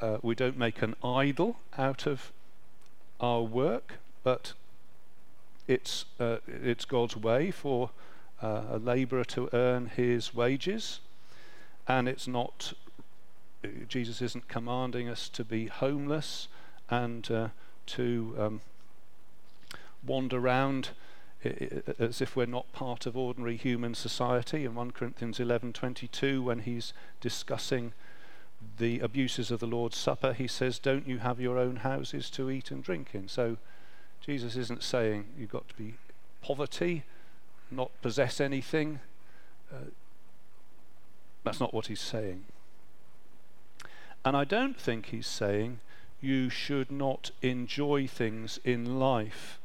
Uh, 0.00 0.18
we 0.22 0.36
don't 0.36 0.56
make 0.56 0.80
an 0.80 0.94
idol 1.02 1.56
out 1.76 2.06
of 2.06 2.30
our 3.20 3.42
work, 3.42 3.94
but 4.22 4.52
it's, 5.66 6.04
uh, 6.20 6.36
it's 6.46 6.84
God's 6.84 7.16
way 7.16 7.50
for 7.50 7.90
uh, 8.42 8.62
a 8.70 8.78
labourer 8.78 9.24
to 9.24 9.48
earn 9.52 9.86
his 9.86 10.34
wages, 10.34 11.00
and 11.86 12.08
it's 12.08 12.26
not, 12.26 12.72
Jesus 13.88 14.22
isn't 14.22 14.48
commanding 14.48 15.08
us 15.08 15.28
to 15.30 15.44
be 15.44 15.66
homeless 15.66 16.48
and 16.88 17.30
uh, 17.30 17.48
to 17.86 18.34
um, 18.38 18.60
wander 20.04 20.38
around 20.38 20.90
as 21.98 22.20
if 22.20 22.36
we're 22.36 22.46
not 22.46 22.70
part 22.72 23.06
of 23.06 23.16
ordinary 23.16 23.56
human 23.56 23.94
society. 23.94 24.64
In 24.64 24.74
1 24.74 24.90
Corinthians 24.90 25.38
11:22, 25.38 26.42
when 26.42 26.60
he's 26.60 26.92
discussing 27.20 27.92
the 28.78 29.00
abuses 29.00 29.50
of 29.50 29.60
the 29.60 29.66
Lord's 29.66 29.96
Supper, 29.96 30.34
he 30.34 30.46
says, 30.46 30.78
"Don't 30.78 31.08
you 31.08 31.18
have 31.18 31.40
your 31.40 31.58
own 31.58 31.76
houses 31.76 32.28
to 32.30 32.50
eat 32.50 32.70
and 32.70 32.84
drink 32.84 33.14
in?" 33.14 33.26
So 33.26 33.56
Jesus 34.20 34.54
isn't 34.54 34.82
saying 34.82 35.32
you've 35.38 35.50
got 35.50 35.68
to 35.68 35.74
be 35.76 35.94
poverty 36.42 37.04
not 37.70 37.90
possess 38.02 38.40
anything. 38.40 39.00
Uh, 39.72 39.90
that's 41.44 41.60
not 41.60 41.72
what 41.72 41.86
he's 41.86 42.00
saying. 42.00 42.44
And 44.24 44.36
I 44.36 44.44
don't 44.44 44.78
think 44.78 45.06
he's 45.06 45.26
saying 45.26 45.80
you 46.20 46.50
should 46.50 46.90
not 46.90 47.30
enjoy 47.40 48.06
things 48.06 48.58
in 48.64 48.98
life. 48.98 49.58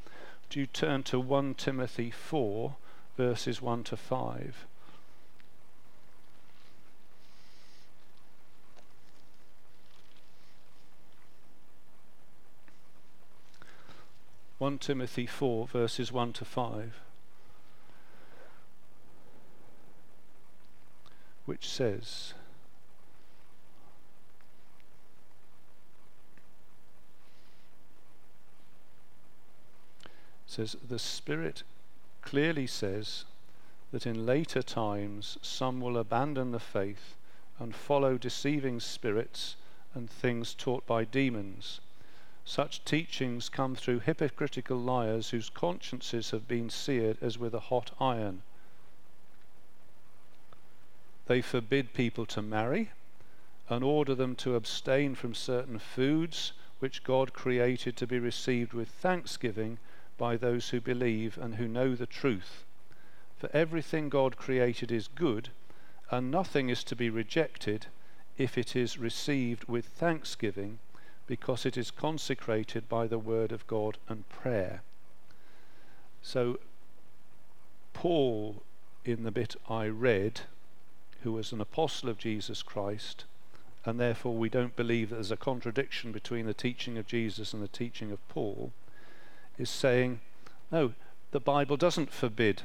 Do 0.50 0.60
you 0.60 0.68
turn 0.68 1.04
to 1.04 1.20
1 1.20 1.56
Timothy 1.56 2.12
4, 2.12 2.76
verses 3.18 3.62
1 3.62 3.84
to 3.86 3.98
5? 3.98 4.66
One 14.58 14.80
Timothy 14.80 15.26
four 15.26 15.68
verses 15.68 16.14
one 16.14 16.32
to 16.34 16.46
five. 16.46 17.02
Which 21.46 21.68
says, 21.68 22.34
says 30.48 30.76
the 30.88 30.98
Spirit 30.98 31.64
clearly 32.22 32.66
says 32.66 33.26
that 33.92 34.08
in 34.08 34.26
later 34.26 34.64
times 34.64 35.38
some 35.42 35.80
will 35.80 35.98
abandon 35.98 36.52
the 36.52 36.60
faith 36.60 37.16
and 37.60 37.76
follow 37.76 38.18
deceiving 38.18 38.80
spirits 38.80 39.56
and 39.94 40.10
things 40.10 40.54
taught 40.54 40.86
by 40.88 41.04
demons. 41.04 41.80
Such 42.44 42.84
teachings 42.84 43.50
come 43.50 43.76
through 43.76 44.00
hypocritical 44.00 44.78
liars 44.78 45.30
whose 45.30 45.50
consciences 45.50 46.32
have 46.32 46.48
been 46.48 46.70
seared 46.70 47.18
as 47.22 47.38
with 47.38 47.54
a 47.54 47.60
hot 47.60 47.92
iron 48.00 48.42
they 51.28 51.42
forbid 51.42 51.94
people 51.94 52.26
to 52.26 52.42
marry 52.42 52.92
and 53.70 53.84
order 53.84 54.14
them 54.14 54.36
to 54.36 54.56
abstain 54.56 55.16
from 55.16 55.34
certain 55.34 55.80
foods 55.80 56.54
which 56.80 57.04
God 57.04 57.34
created 57.34 57.98
to 57.98 58.08
be 58.08 58.20
received 58.20 58.74
with 58.74 58.90
thanksgiving 58.90 59.80
by 60.18 60.38
those 60.38 60.70
who 60.70 60.80
believe 60.80 61.38
and 61.38 61.56
who 61.56 61.68
know 61.68 61.96
the 61.96 62.06
truth. 62.06 62.64
For 63.38 63.50
everything 63.54 64.10
God 64.10 64.38
created 64.38 64.92
is 64.92 65.08
good, 65.08 65.50
and 66.12 66.30
nothing 66.30 66.70
is 66.70 66.84
to 66.86 66.96
be 66.96 67.10
rejected 67.10 67.88
if 68.38 68.58
it 68.58 68.76
is 68.76 68.98
received 68.98 69.66
with 69.66 69.86
thanksgiving, 69.86 70.80
because 71.28 71.66
it 71.66 71.76
is 71.78 71.90
consecrated 71.90 72.88
by 72.88 73.08
the 73.08 73.18
word 73.18 73.52
of 73.52 73.66
God 73.66 73.98
and 74.08 74.28
prayer. 74.30 74.82
So, 76.22 76.60
Paul, 77.94 78.62
in 79.04 79.24
the 79.24 79.32
bit 79.32 79.56
I 79.70 79.88
read, 79.88 80.42
who 81.26 81.34
was 81.34 81.52
an 81.52 81.60
apostle 81.60 82.08
of 82.08 82.20
Jesus 82.20 82.62
Christ, 82.62 83.26
and 83.84 84.00
therefore 84.00 84.36
we 84.36 84.48
don't 84.48 84.76
believe 84.76 85.10
that 85.10 85.16
there's 85.16 85.32
a 85.32 85.36
contradiction 85.36 86.12
between 86.12 86.46
the 86.46 86.54
teaching 86.54 87.00
of 87.00 87.08
Jesus 87.08 87.52
and 87.52 87.64
the 87.64 87.68
teaching 87.68 88.12
of 88.12 88.30
Paul, 88.30 88.72
is 89.58 89.72
saying, 89.72 90.20
no, 90.72 90.94
the 91.32 91.40
Bible 91.40 91.78
doesn't 91.78 92.12
forbid 92.12 92.62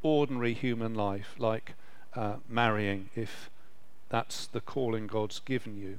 ordinary 0.00 0.54
human 0.54 0.94
life 0.94 1.34
like 1.38 1.74
uh, 2.14 2.36
marrying 2.48 3.10
if 3.16 3.50
that's 4.10 4.46
the 4.46 4.60
calling 4.60 5.08
God's 5.08 5.40
given 5.40 5.76
you. 5.76 5.98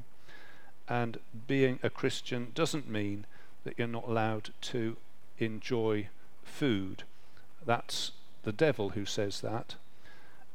And 0.87 1.17
being 1.47 1.79
a 1.83 1.89
Christian 1.89 2.53
doesn't 2.55 2.87
mean 2.87 3.25
that 3.65 3.77
you're 3.77 3.89
not 3.89 4.07
allowed 4.07 4.51
to 4.61 4.95
enjoy 5.37 6.07
food. 6.45 7.03
That's 7.65 8.11
the 8.43 8.53
devil 8.53 8.91
who 8.91 9.03
says 9.03 9.41
that. 9.41 9.75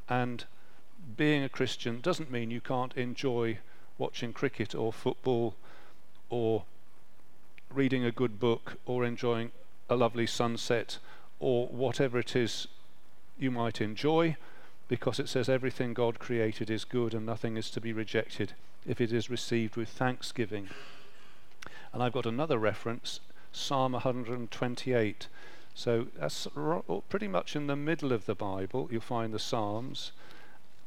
And 0.09 0.47
being 1.17 1.43
a 1.43 1.49
Christian 1.49 2.01
doesn't 2.01 2.31
mean 2.31 2.51
you 2.51 2.61
can't 2.61 2.97
enjoy 2.97 3.59
watching 3.99 4.33
cricket 4.33 4.75
or 4.75 4.93
football 4.93 5.55
or 6.29 6.65
reading 7.73 8.05
a 8.05 8.13
good 8.13 8.41
book 8.41 8.77
or 8.87 9.05
enjoying 9.05 9.53
a 9.89 9.97
lovely 9.97 10.27
sunset 10.27 10.99
or 11.39 11.67
whatever 11.69 12.19
it 12.19 12.35
is 12.35 12.67
you 13.39 13.51
might 13.51 13.81
enjoy 13.81 14.37
because 14.89 15.21
it 15.21 15.29
says 15.29 15.49
everything 15.49 15.95
God 15.95 16.19
created 16.19 16.69
is 16.69 16.85
good 16.85 17.15
and 17.15 17.25
nothing 17.25 17.57
is 17.57 17.71
to 17.71 17.81
be 17.81 17.93
rejected 17.93 18.55
if 18.87 19.01
it 19.01 19.13
is 19.13 19.31
received 19.31 19.77
with 19.77 19.89
thanksgiving. 19.89 20.69
And 21.93 22.03
I've 22.03 22.13
got 22.13 22.27
another 22.27 22.59
reference, 22.59 23.21
Psalm 23.53 23.93
128. 23.93 25.29
So 25.75 26.09
that's 26.19 26.49
pretty 27.09 27.29
much 27.29 27.55
in 27.55 27.69
the 27.69 27.77
middle 27.77 28.13
of 28.13 28.27
the 28.27 28.35
Bible. 28.35 28.89
You'll 28.91 29.01
find 29.01 29.33
the 29.33 29.39
Psalms. 29.39 30.13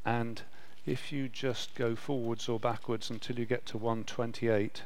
And 0.05 0.41
if 0.85 1.11
you 1.11 1.29
just 1.29 1.75
go 1.75 1.95
forwards 1.95 2.49
or 2.49 2.59
backwards 2.59 3.09
until 3.09 3.39
you 3.39 3.45
get 3.45 3.65
to 3.67 3.77
128, 3.77 4.83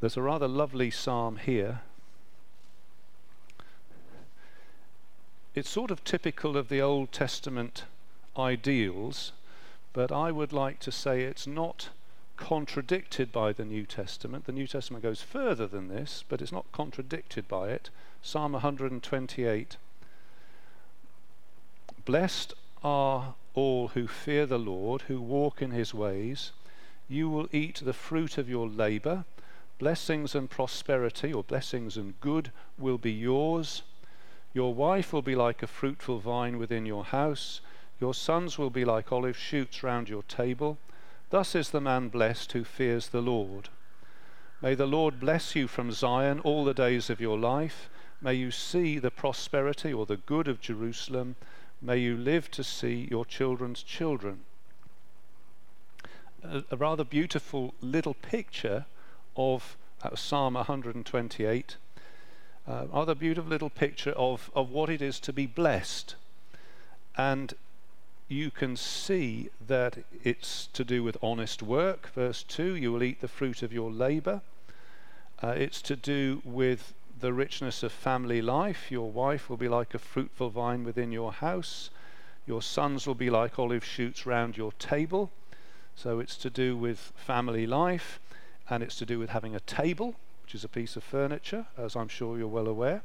there's 0.00 0.16
a 0.16 0.22
rather 0.22 0.48
lovely 0.48 0.90
psalm 0.90 1.36
here. 1.36 1.80
It's 5.54 5.68
sort 5.68 5.90
of 5.90 6.02
typical 6.02 6.56
of 6.56 6.68
the 6.68 6.80
Old 6.80 7.12
Testament 7.12 7.84
ideals, 8.38 9.32
but 9.92 10.10
I 10.10 10.32
would 10.32 10.52
like 10.52 10.80
to 10.80 10.90
say 10.90 11.22
it's 11.22 11.46
not 11.46 11.90
contradicted 12.36 13.30
by 13.30 13.52
the 13.52 13.64
New 13.64 13.84
Testament. 13.84 14.46
The 14.46 14.52
New 14.52 14.66
Testament 14.66 15.02
goes 15.02 15.20
further 15.20 15.66
than 15.66 15.88
this, 15.88 16.24
but 16.26 16.40
it's 16.40 16.50
not 16.50 16.72
contradicted 16.72 17.46
by 17.46 17.68
it. 17.68 17.90
Psalm 18.22 18.52
128 18.52 19.76
Blessed 22.04 22.54
are 22.82 23.34
all 23.54 23.88
who 23.88 24.06
fear 24.06 24.46
the 24.46 24.58
Lord, 24.58 25.02
who 25.02 25.20
walk 25.20 25.60
in 25.60 25.70
his 25.70 25.92
ways. 25.92 26.52
You 27.08 27.28
will 27.28 27.48
eat 27.52 27.82
the 27.84 27.92
fruit 27.92 28.38
of 28.38 28.48
your 28.48 28.68
labor. 28.68 29.24
Blessings 29.78 30.34
and 30.34 30.48
prosperity, 30.48 31.32
or 31.32 31.42
blessings 31.42 31.96
and 31.96 32.18
good, 32.20 32.50
will 32.78 32.98
be 32.98 33.12
yours. 33.12 33.82
Your 34.54 34.74
wife 34.74 35.12
will 35.12 35.22
be 35.22 35.34
like 35.34 35.62
a 35.62 35.66
fruitful 35.66 36.18
vine 36.18 36.58
within 36.58 36.86
your 36.86 37.04
house. 37.04 37.60
Your 38.00 38.14
sons 38.14 38.58
will 38.58 38.70
be 38.70 38.84
like 38.84 39.12
olive 39.12 39.36
shoots 39.36 39.82
round 39.82 40.08
your 40.08 40.22
table. 40.24 40.78
Thus 41.30 41.54
is 41.54 41.70
the 41.70 41.80
man 41.80 42.08
blessed 42.08 42.52
who 42.52 42.64
fears 42.64 43.08
the 43.08 43.22
Lord. 43.22 43.68
May 44.60 44.74
the 44.74 44.86
Lord 44.86 45.18
bless 45.18 45.56
you 45.56 45.66
from 45.66 45.90
Zion 45.90 46.40
all 46.40 46.64
the 46.64 46.74
days 46.74 47.10
of 47.10 47.20
your 47.20 47.38
life. 47.38 47.88
May 48.20 48.34
you 48.34 48.50
see 48.50 48.98
the 48.98 49.10
prosperity 49.10 49.92
or 49.92 50.06
the 50.06 50.18
good 50.18 50.46
of 50.46 50.60
Jerusalem. 50.60 51.34
May 51.84 51.98
you 51.98 52.16
live 52.16 52.48
to 52.52 52.62
see 52.62 53.08
your 53.10 53.24
children's 53.24 53.82
children. 53.82 54.44
A, 56.44 56.62
a 56.70 56.76
rather 56.76 57.02
beautiful 57.02 57.74
little 57.80 58.14
picture 58.14 58.86
of 59.36 59.76
uh, 60.00 60.14
Psalm 60.14 60.54
128. 60.54 61.76
Uh, 62.68 62.86
rather 62.92 63.16
beautiful 63.16 63.50
little 63.50 63.68
picture 63.68 64.12
of, 64.12 64.48
of 64.54 64.70
what 64.70 64.90
it 64.90 65.02
is 65.02 65.18
to 65.18 65.32
be 65.32 65.44
blessed. 65.44 66.14
And 67.16 67.52
you 68.28 68.52
can 68.52 68.76
see 68.76 69.50
that 69.66 70.04
it's 70.22 70.68
to 70.74 70.84
do 70.84 71.02
with 71.02 71.16
honest 71.20 71.64
work. 71.64 72.10
Verse 72.14 72.44
2 72.44 72.76
you 72.76 72.92
will 72.92 73.02
eat 73.02 73.20
the 73.20 73.26
fruit 73.26 73.60
of 73.60 73.72
your 73.72 73.90
labor. 73.90 74.40
Uh, 75.42 75.48
it's 75.48 75.82
to 75.82 75.96
do 75.96 76.42
with 76.44 76.94
the 77.22 77.32
richness 77.32 77.82
of 77.82 77.92
family 77.92 78.42
life. 78.42 78.90
Your 78.90 79.10
wife 79.10 79.48
will 79.48 79.56
be 79.56 79.68
like 79.68 79.94
a 79.94 79.98
fruitful 79.98 80.50
vine 80.50 80.84
within 80.84 81.12
your 81.12 81.32
house. 81.32 81.88
Your 82.46 82.60
sons 82.60 83.06
will 83.06 83.14
be 83.14 83.30
like 83.30 83.58
olive 83.58 83.84
shoots 83.84 84.26
round 84.26 84.56
your 84.56 84.72
table. 84.72 85.30
So 85.94 86.18
it's 86.18 86.36
to 86.38 86.50
do 86.50 86.76
with 86.76 87.12
family 87.14 87.66
life 87.66 88.18
and 88.68 88.82
it's 88.82 88.96
to 88.96 89.06
do 89.06 89.18
with 89.18 89.30
having 89.30 89.54
a 89.54 89.60
table, 89.60 90.16
which 90.42 90.54
is 90.54 90.64
a 90.64 90.68
piece 90.68 90.96
of 90.96 91.04
furniture, 91.04 91.66
as 91.78 91.94
I'm 91.94 92.08
sure 92.08 92.36
you're 92.36 92.48
well 92.48 92.66
aware. 92.66 93.02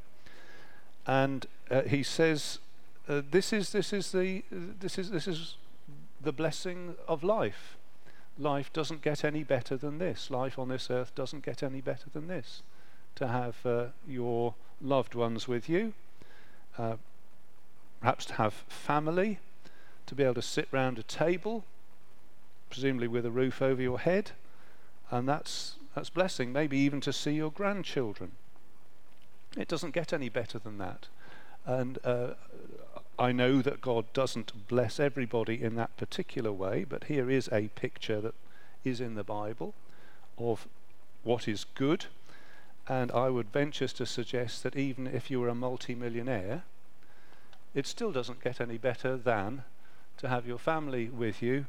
And 1.05 1.45
uh, 1.69 1.83
he 1.83 2.01
says, 2.01 2.59
uh, 3.07 3.21
this 3.29 3.53
is 3.53 3.71
this 3.71 3.93
is 3.93 4.11
the 4.11 4.43
this 4.51 4.97
is 4.97 5.11
this 5.11 5.27
is 5.27 5.55
the 6.21 6.31
blessing 6.31 6.95
of 7.07 7.23
life. 7.23 7.77
Life 8.39 8.73
doesn't 8.73 9.01
get 9.01 9.23
any 9.23 9.43
better 9.43 9.77
than 9.77 9.99
this. 9.99 10.31
Life 10.31 10.57
on 10.57 10.69
this 10.69 10.89
earth 10.89 11.13
doesn't 11.15 11.45
get 11.45 11.61
any 11.61 11.81
better 11.81 12.09
than 12.11 12.27
this 12.27 12.63
to 13.17 13.27
have 13.27 13.65
uh, 13.65 13.85
your 14.07 14.53
loved 14.79 15.15
ones 15.15 15.47
with 15.47 15.67
you, 15.67 15.93
uh, 16.77 16.95
perhaps 17.99 18.25
to 18.25 18.33
have 18.35 18.53
family, 18.67 19.39
to 20.05 20.13
be 20.13 20.23
able 20.23 20.35
to 20.35 20.41
sit 20.41 20.67
round 20.71 20.99
a 20.99 21.03
table, 21.03 21.65
presumably 22.69 23.07
with 23.07 23.25
a 23.25 23.31
roof 23.31 23.61
over 23.61 23.81
your 23.81 23.99
head, 23.99 24.31
and 25.09 25.27
that's 25.27 25.75
that's 25.95 26.11
blessing. 26.11 26.53
Maybe 26.53 26.77
even 26.77 27.01
to 27.01 27.11
see 27.11 27.31
your 27.31 27.51
grandchildren. 27.51 28.33
It 29.57 29.67
doesn't 29.67 29.95
get 29.95 30.13
any 30.13 30.29
better 30.29 30.59
than 30.59 30.77
that, 30.77 31.07
and 31.65 31.97
uh, 32.03 32.33
I 33.17 33.31
know 33.31 33.63
that 33.63 33.81
God 33.81 34.05
doesn't 34.13 34.67
bless 34.67 34.99
everybody 34.99 35.61
in 35.61 35.73
that 35.75 35.97
particular 35.97 36.51
way, 36.51 36.85
but 36.87 37.05
here 37.05 37.31
is 37.31 37.49
a 37.51 37.69
picture 37.69 38.21
that 38.21 38.35
is 38.83 39.01
in 39.01 39.15
the 39.15 39.23
Bible 39.23 39.73
of 40.37 40.67
what 41.23 41.47
is 41.47 41.65
good 41.73 42.05
and 42.89 43.11
I 43.11 43.29
would 43.29 43.51
venture 43.51 43.87
to 43.87 44.05
suggest 44.05 44.63
that 44.63 44.75
even 44.75 45.07
if 45.07 45.29
you 45.29 45.39
were 45.39 45.49
a 45.49 45.55
multi-millionaire, 45.55 46.63
it 47.73 47.85
still 47.85 48.11
doesn't 48.11 48.43
get 48.43 48.61
any 48.61 48.77
better 48.77 49.17
than 49.17 49.63
to 50.17 50.29
have 50.29 50.47
your 50.47 50.57
family 50.57 51.09
with 51.09 51.41
you 51.41 51.65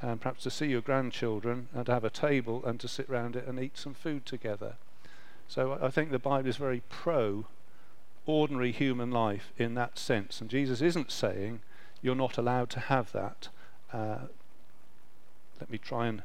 and 0.00 0.20
perhaps 0.20 0.42
to 0.42 0.50
see 0.50 0.66
your 0.66 0.80
grandchildren 0.80 1.68
and 1.74 1.86
to 1.86 1.92
have 1.92 2.04
a 2.04 2.10
table 2.10 2.64
and 2.64 2.80
to 2.80 2.88
sit 2.88 3.08
round 3.08 3.36
it 3.36 3.46
and 3.46 3.60
eat 3.60 3.78
some 3.78 3.94
food 3.94 4.26
together. 4.26 4.74
So 5.46 5.78
I 5.80 5.90
think 5.90 6.10
the 6.10 6.18
Bible 6.18 6.48
is 6.48 6.56
very 6.56 6.82
pro 6.88 7.46
ordinary 8.26 8.72
human 8.72 9.10
life 9.10 9.52
in 9.58 9.74
that 9.74 9.98
sense. 9.98 10.40
And 10.40 10.48
Jesus 10.48 10.80
isn't 10.80 11.10
saying 11.10 11.60
you're 12.00 12.14
not 12.14 12.38
allowed 12.38 12.70
to 12.70 12.80
have 12.80 13.12
that. 13.12 13.48
Uh, 13.92 14.26
let 15.60 15.70
me 15.70 15.78
try 15.78 16.06
and 16.06 16.22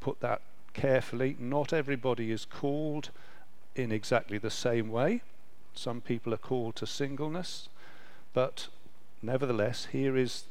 put 0.00 0.20
that 0.20 0.42
carefully. 0.74 1.36
Not 1.38 1.72
everybody 1.72 2.30
is 2.30 2.44
called 2.44 3.10
in 3.74 3.92
exactly 3.92 4.38
the 4.38 4.50
same 4.50 4.90
way. 4.90 5.22
Some 5.74 6.00
people 6.00 6.34
are 6.34 6.38
called 6.38 6.76
to 6.76 6.86
singleness, 6.86 7.68
but 8.34 8.68
nevertheless, 9.22 9.88
here 9.92 10.16
is 10.16 10.44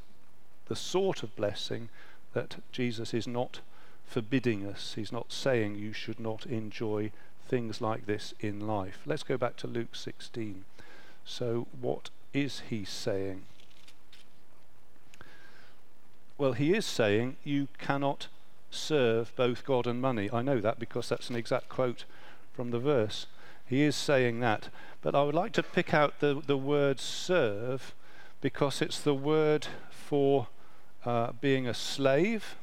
the 0.68 0.76
sort 0.76 1.22
of 1.22 1.36
blessing 1.36 1.90
that 2.34 2.58
Jesus 2.72 3.14
is 3.14 3.28
not 3.28 3.60
forbidding 4.06 4.66
us. 4.66 4.94
He's 4.96 5.12
not 5.12 5.32
saying 5.32 5.76
you 5.76 5.94
should 5.94 6.20
not 6.20 6.46
enjoy 6.46 7.12
things 7.48 7.82
like 7.82 8.06
this 8.06 8.34
in 8.40 8.66
life. 8.66 9.00
Let's 9.06 9.24
go 9.24 9.38
back 9.38 9.58
to 9.58 9.68
Luke 9.68 9.96
16. 9.96 10.66
So, 11.26 11.68
what 11.80 12.10
is 12.34 12.64
he 12.70 12.84
saying? 12.86 13.44
Well, 16.38 16.54
he 16.54 16.74
is 16.74 16.86
saying 16.86 17.36
you 17.44 17.68
cannot 17.78 18.28
serve 18.72 19.36
both 19.36 19.66
God 19.66 19.86
and 19.86 20.02
money. 20.02 20.30
I 20.32 20.42
know 20.42 20.60
that 20.60 20.80
because 20.80 21.10
that's 21.10 21.30
an 21.30 21.36
exact 21.36 21.70
quote 21.70 22.06
from 22.54 22.72
the 22.72 22.80
verse. 22.80 23.28
He 23.66 23.84
is 23.84 23.96
saying 23.96 24.40
that. 24.40 24.70
But 25.02 25.16
I 25.16 25.24
would 25.24 25.36
like 25.36 25.54
to 25.54 25.64
pick 25.64 25.94
out 25.94 26.20
the, 26.20 26.42
the 26.46 26.58
word 26.58 27.00
serve 27.00 27.94
because 28.42 28.82
it's 28.82 29.00
the 29.00 29.14
word 29.14 29.68
for 29.92 30.48
uh, 31.06 31.32
being 31.40 31.68
a 31.68 31.74
slave, 31.74 32.56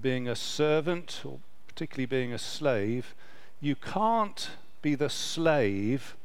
being 0.00 0.28
a 0.28 0.36
servant, 0.36 1.22
or 1.24 1.38
particularly 1.66 2.06
being 2.06 2.32
a 2.32 2.38
slave, 2.38 3.14
you 3.60 3.74
can't 3.74 4.50
be 4.82 4.94
the 4.94 5.10
slave 5.10 6.16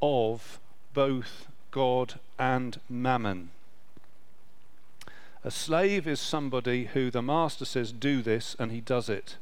of 0.00 0.58
both 0.94 1.46
God 1.70 2.18
and 2.38 2.80
mammon. 2.88 3.50
A 5.44 5.50
slave 5.50 6.06
is 6.06 6.20
somebody 6.20 6.86
who 6.86 7.10
the 7.10 7.22
master 7.22 7.64
says, 7.64 7.92
do 7.92 8.22
this, 8.22 8.56
and 8.58 8.72
he 8.72 8.80
does 8.80 9.08
it. 9.08 9.36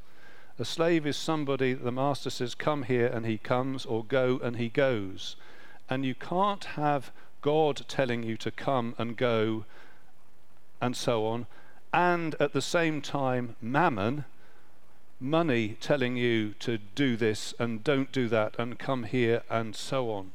A 0.59 0.65
slave 0.65 1.07
is 1.07 1.17
somebody 1.17 1.73
the 1.73 1.93
master 1.93 2.31
says, 2.31 2.55
come 2.55 2.85
here, 2.85 3.07
and 3.07 3.27
he 3.27 3.39
comes, 3.39 3.87
or 3.87 4.05
go, 4.05 4.39
and 4.43 4.57
he 4.57 4.69
goes. 4.69 5.37
And 5.89 6.05
you 6.05 6.15
can't 6.15 6.65
have 6.65 7.11
God 7.41 7.83
telling 7.89 8.23
you 8.23 8.37
to 8.39 8.51
come 8.51 8.95
and 8.99 9.17
go, 9.17 9.65
and 10.81 10.97
so 10.97 11.27
on, 11.27 11.47
and 11.93 12.35
at 12.39 12.53
the 12.53 12.61
same 12.61 13.01
time, 13.01 13.57
mammon, 13.63 14.25
money 15.19 15.77
telling 15.81 16.17
you 16.17 16.53
to 16.59 16.79
do 16.95 17.17
this 17.17 17.55
and 17.59 17.83
don't 17.83 18.13
do 18.13 18.29
that 18.29 18.55
and 18.59 18.79
come 18.79 19.05
here 19.05 19.43
and 19.49 19.75
so 19.75 20.11
on. 20.11 20.33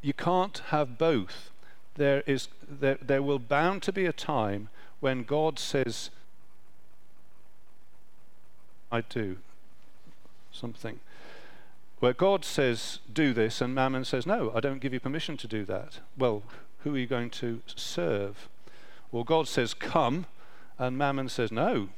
You 0.00 0.12
can't 0.12 0.58
have 0.68 0.96
both. 0.96 1.50
There 1.98 2.22
is 2.26 2.48
there, 2.66 2.98
there 3.02 3.22
will 3.22 3.38
bound 3.38 3.82
to 3.82 3.92
be 3.92 4.06
a 4.06 4.12
time 4.12 4.68
when 5.00 5.24
God 5.24 5.58
says 5.58 6.10
I 8.90 9.02
do 9.02 9.36
something. 10.50 11.00
Where 12.00 12.12
God 12.12 12.44
says, 12.44 13.00
do 13.12 13.32
this, 13.32 13.60
and 13.60 13.74
Mammon 13.74 14.04
says, 14.04 14.24
no, 14.24 14.52
I 14.54 14.60
don't 14.60 14.78
give 14.78 14.92
you 14.92 15.00
permission 15.00 15.36
to 15.38 15.48
do 15.48 15.64
that. 15.64 15.98
Well, 16.16 16.44
who 16.84 16.94
are 16.94 16.98
you 16.98 17.08
going 17.08 17.30
to 17.30 17.60
serve? 17.66 18.48
Well, 19.10 19.24
God 19.24 19.48
says, 19.48 19.74
come, 19.74 20.26
and 20.78 20.96
Mammon 20.96 21.28
says, 21.28 21.50
no. 21.50 21.88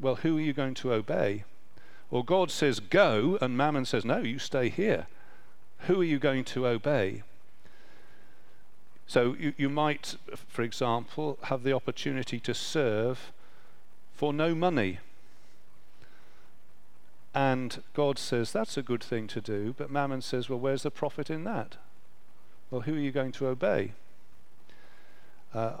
Well, 0.00 0.16
who 0.16 0.38
are 0.38 0.40
you 0.40 0.52
going 0.52 0.74
to 0.74 0.92
obey? 0.92 1.44
Well, 2.10 2.24
God 2.24 2.50
says, 2.50 2.80
go, 2.80 3.38
and 3.40 3.56
Mammon 3.56 3.84
says, 3.84 4.04
no, 4.04 4.18
you 4.18 4.40
stay 4.40 4.68
here. 4.68 5.06
Who 5.80 6.00
are 6.00 6.04
you 6.04 6.18
going 6.18 6.44
to 6.46 6.66
obey? 6.66 7.22
So 9.06 9.36
you, 9.38 9.52
you 9.56 9.68
might, 9.68 10.16
for 10.48 10.62
example, 10.62 11.38
have 11.44 11.62
the 11.62 11.72
opportunity 11.72 12.40
to 12.40 12.54
serve 12.54 13.32
for 14.14 14.32
no 14.32 14.54
money. 14.54 14.98
And 17.34 17.82
God 17.92 18.18
says, 18.18 18.50
that's 18.50 18.76
a 18.76 18.82
good 18.82 19.04
thing 19.04 19.26
to 19.28 19.40
do, 19.40 19.74
but 19.76 19.90
Mammon 19.90 20.22
says, 20.22 20.48
well, 20.48 20.58
where's 20.58 20.84
the 20.84 20.90
profit 20.90 21.28
in 21.28 21.44
that? 21.44 21.76
Well, 22.70 22.80
who 22.82 22.94
are 22.94 22.98
you 22.98 23.12
going 23.12 23.32
to 23.32 23.46
obey? 23.48 23.92
Uh, 25.54 25.74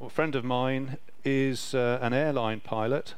a 0.00 0.08
friend 0.08 0.34
of 0.34 0.44
mine 0.44 0.96
is 1.22 1.74
uh, 1.74 1.98
an 2.00 2.12
airline 2.12 2.60
pilot, 2.60 3.14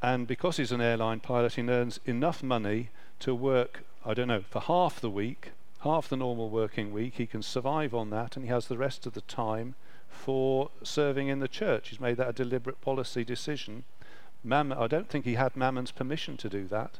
and 0.00 0.26
because 0.26 0.56
he's 0.56 0.72
an 0.72 0.80
airline 0.80 1.20
pilot, 1.20 1.54
he 1.54 1.62
earns 1.62 2.00
enough 2.06 2.42
money 2.42 2.88
to 3.18 3.34
work, 3.34 3.82
I 4.06 4.14
don't 4.14 4.28
know, 4.28 4.44
for 4.48 4.60
half 4.60 5.00
the 5.00 5.10
week, 5.10 5.50
half 5.80 6.08
the 6.08 6.16
normal 6.16 6.50
working 6.50 6.92
week. 6.92 7.14
He 7.14 7.26
can 7.26 7.42
survive 7.42 7.94
on 7.94 8.10
that, 8.10 8.36
and 8.36 8.44
he 8.44 8.50
has 8.50 8.66
the 8.66 8.78
rest 8.78 9.06
of 9.06 9.14
the 9.14 9.22
time 9.22 9.74
for 10.08 10.70
serving 10.82 11.28
in 11.28 11.40
the 11.40 11.48
church. 11.48 11.88
He's 11.88 12.00
made 12.00 12.16
that 12.16 12.28
a 12.28 12.32
deliberate 12.32 12.80
policy 12.80 13.24
decision. 13.24 13.84
Mammon, 14.42 14.78
I 14.78 14.86
don't 14.86 15.08
think 15.08 15.24
he 15.24 15.34
had 15.34 15.56
Mammon's 15.56 15.92
permission 15.92 16.36
to 16.38 16.48
do 16.48 16.66
that. 16.68 16.98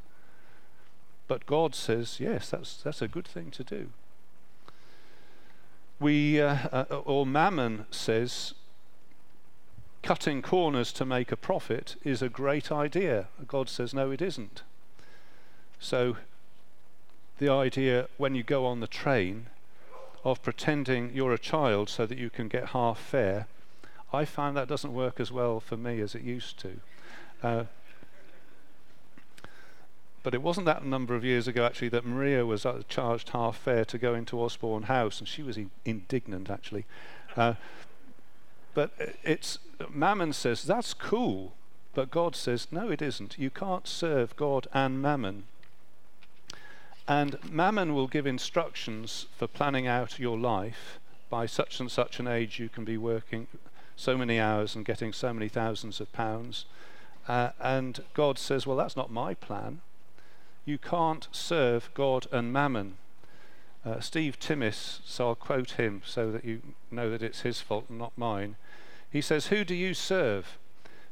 But 1.28 1.46
God 1.46 1.74
says, 1.74 2.18
yes, 2.20 2.50
that's, 2.50 2.76
that's 2.76 3.02
a 3.02 3.08
good 3.08 3.26
thing 3.26 3.50
to 3.52 3.64
do 3.64 3.90
we, 6.00 6.40
uh, 6.40 6.56
uh, 6.72 7.02
or 7.04 7.26
Mammon 7.26 7.84
says, 7.90 8.54
cutting 10.02 10.40
corners 10.40 10.92
to 10.94 11.04
make 11.04 11.30
a 11.30 11.36
profit 11.36 11.96
is 12.02 12.22
a 12.22 12.30
great 12.30 12.72
idea. 12.72 13.28
God 13.46 13.68
says, 13.68 13.92
no, 13.92 14.10
it 14.10 14.22
isn't. 14.22 14.62
So, 15.78 16.16
the 17.40 17.48
idea 17.48 18.07
when 18.18 18.35
you 18.35 18.42
go 18.42 18.66
on 18.66 18.81
the 18.81 18.87
train 18.87 19.46
of 20.24 20.42
pretending 20.42 21.11
you're 21.14 21.33
a 21.33 21.38
child 21.38 21.88
so 21.88 22.05
that 22.05 22.18
you 22.18 22.29
can 22.29 22.48
get 22.48 22.66
half 22.68 23.00
fare, 23.00 23.46
I 24.12 24.26
find 24.26 24.55
that 24.57 24.68
doesn't 24.68 24.92
work 24.92 25.18
as 25.18 25.33
well 25.33 25.59
for 25.59 25.79
me 25.79 26.00
as 26.00 26.14
it 26.14 26.22
used 26.22 26.59
to. 26.59 26.81
Uh, 27.42 27.64
but 30.22 30.35
it 30.35 30.42
wasn't 30.42 30.66
that 30.66 30.85
number 30.85 31.14
of 31.14 31.24
years 31.24 31.48
ago 31.48 31.64
actually 31.64 31.88
that 31.88 32.05
Maria 32.05 32.44
was 32.44 32.66
uh, 32.66 32.83
charged 32.90 33.31
half 33.31 33.57
fare 33.57 33.87
to 33.87 33.96
go 33.96 34.14
into 34.14 34.38
Osborne 34.38 34.83
House, 34.85 35.18
and 35.18 35.26
she 35.26 35.42
was 35.42 35.57
in- 35.57 35.70
indignant 35.87 36.50
actually. 36.50 36.85
Uh, 37.37 37.55
but 38.74 38.90
it's 39.24 39.59
Mammon 39.88 40.35
says 40.35 40.64
that's 40.64 40.92
cool, 40.92 41.55
but 41.94 42.11
God 42.11 42.37
says 42.37 42.68
no, 42.70 42.90
it 42.90 43.00
isn't. 43.00 43.38
You 43.38 43.48
can't 43.48 43.88
serve 43.88 44.37
God 44.37 44.66
and 44.74 45.00
Mammon. 45.00 45.44
And 47.10 47.38
Mammon 47.50 47.92
will 47.92 48.06
give 48.06 48.24
instructions 48.24 49.26
for 49.36 49.48
planning 49.48 49.88
out 49.88 50.20
your 50.20 50.38
life. 50.38 51.00
By 51.28 51.44
such 51.44 51.80
and 51.80 51.90
such 51.90 52.20
an 52.20 52.28
age, 52.28 52.60
you 52.60 52.68
can 52.68 52.84
be 52.84 52.96
working 52.96 53.48
so 53.96 54.16
many 54.16 54.38
hours 54.38 54.76
and 54.76 54.84
getting 54.84 55.12
so 55.12 55.32
many 55.34 55.48
thousands 55.48 56.00
of 56.00 56.12
pounds. 56.12 56.66
Uh, 57.26 57.50
and 57.58 58.04
God 58.14 58.38
says, 58.38 58.64
Well, 58.64 58.76
that's 58.76 58.96
not 58.96 59.10
my 59.10 59.34
plan. 59.34 59.80
You 60.64 60.78
can't 60.78 61.26
serve 61.32 61.90
God 61.94 62.28
and 62.30 62.52
mammon. 62.52 62.96
Uh, 63.84 63.98
Steve 63.98 64.38
Timmis, 64.38 65.00
so 65.04 65.30
I'll 65.30 65.34
quote 65.34 65.72
him 65.72 66.02
so 66.06 66.30
that 66.30 66.44
you 66.44 66.62
know 66.92 67.10
that 67.10 67.24
it's 67.24 67.40
his 67.40 67.60
fault 67.60 67.86
and 67.88 67.98
not 67.98 68.16
mine. 68.16 68.54
He 69.10 69.20
says, 69.20 69.48
Who 69.48 69.64
do 69.64 69.74
you 69.74 69.94
serve? 69.94 70.59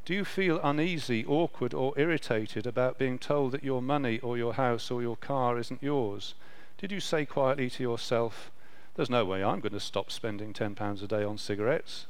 Do 0.09 0.15
you 0.15 0.25
feel 0.25 0.59
uneasy, 0.63 1.23
awkward, 1.27 1.75
or 1.75 1.93
irritated 1.99 2.67
about 2.67 2.97
being 2.97 3.19
told 3.19 3.53
that 3.53 3.63
your 3.63 3.83
money 3.83 4.19
or 4.21 4.39
your 4.39 4.55
house 4.55 4.91
or 4.91 5.03
your 5.03 5.19
car 5.19 5.59
isn't 5.59 5.83
yours? 5.83 6.33
Did 6.79 6.91
you 6.91 6.99
say 6.99 7.27
quietly 7.27 7.69
to 7.69 7.83
yourself, 7.83 8.51
There's 8.95 9.11
no 9.11 9.27
way 9.27 9.45
I'm 9.45 9.61
going 9.61 9.75
to 9.75 9.81
stop 9.81 10.11
spending 10.11 10.55
£10 10.55 11.03
a 11.03 11.07
day 11.07 11.23
on 11.23 11.37
cigarettes? 11.37 12.07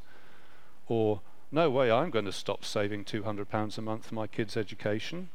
Or, 0.87 1.23
No 1.51 1.71
way 1.71 1.91
I'm 1.91 2.11
going 2.11 2.27
to 2.27 2.31
stop 2.31 2.65
saving 2.65 3.05
£200 3.05 3.79
a 3.79 3.83
month 3.83 4.07
for 4.07 4.15
my 4.15 4.29
kids' 4.29 4.57
education? 4.57 5.31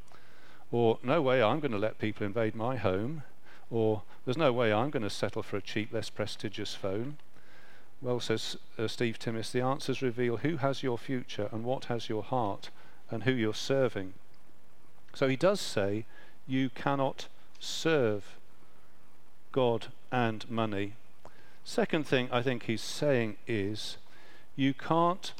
Or, 0.71 0.99
no 1.03 1.21
way 1.21 1.43
I'm 1.43 1.59
going 1.59 1.73
to 1.73 1.77
let 1.77 1.99
people 1.99 2.25
invade 2.25 2.55
my 2.55 2.77
home. 2.77 3.23
Or, 3.69 4.03
there's 4.23 4.37
no 4.37 4.53
way 4.53 4.71
I'm 4.71 4.89
going 4.89 5.03
to 5.03 5.09
settle 5.09 5.43
for 5.43 5.57
a 5.57 5.61
cheap, 5.61 5.91
less 5.91 6.09
prestigious 6.09 6.73
phone. 6.73 7.17
Well, 8.03 8.19
says 8.19 8.57
uh, 8.77 8.89
Steve 8.89 9.17
Timmis, 9.17 9.53
the 9.53 9.61
answers 9.61 10.01
reveal 10.01 10.37
who 10.37 10.57
has 10.57 10.83
your 10.83 10.97
future 10.97 11.47
and 11.53 11.63
what 11.63 11.85
has 11.85 12.09
your 12.09 12.21
heart 12.21 12.69
and 13.09 13.23
who 13.23 13.31
you're 13.31 13.53
serving. 13.53 14.11
So 15.15 15.29
he 15.29 15.37
does 15.37 15.61
say 15.61 16.03
you 16.45 16.69
cannot 16.69 17.27
serve 17.61 18.35
God 19.53 19.87
and 20.11 20.49
money. 20.51 20.95
Second 21.63 22.05
thing 22.05 22.27
I 22.29 22.41
think 22.41 22.63
he's 22.63 22.81
saying 22.81 23.37
is 23.47 23.95
you 24.57 24.73
can't 24.73 25.31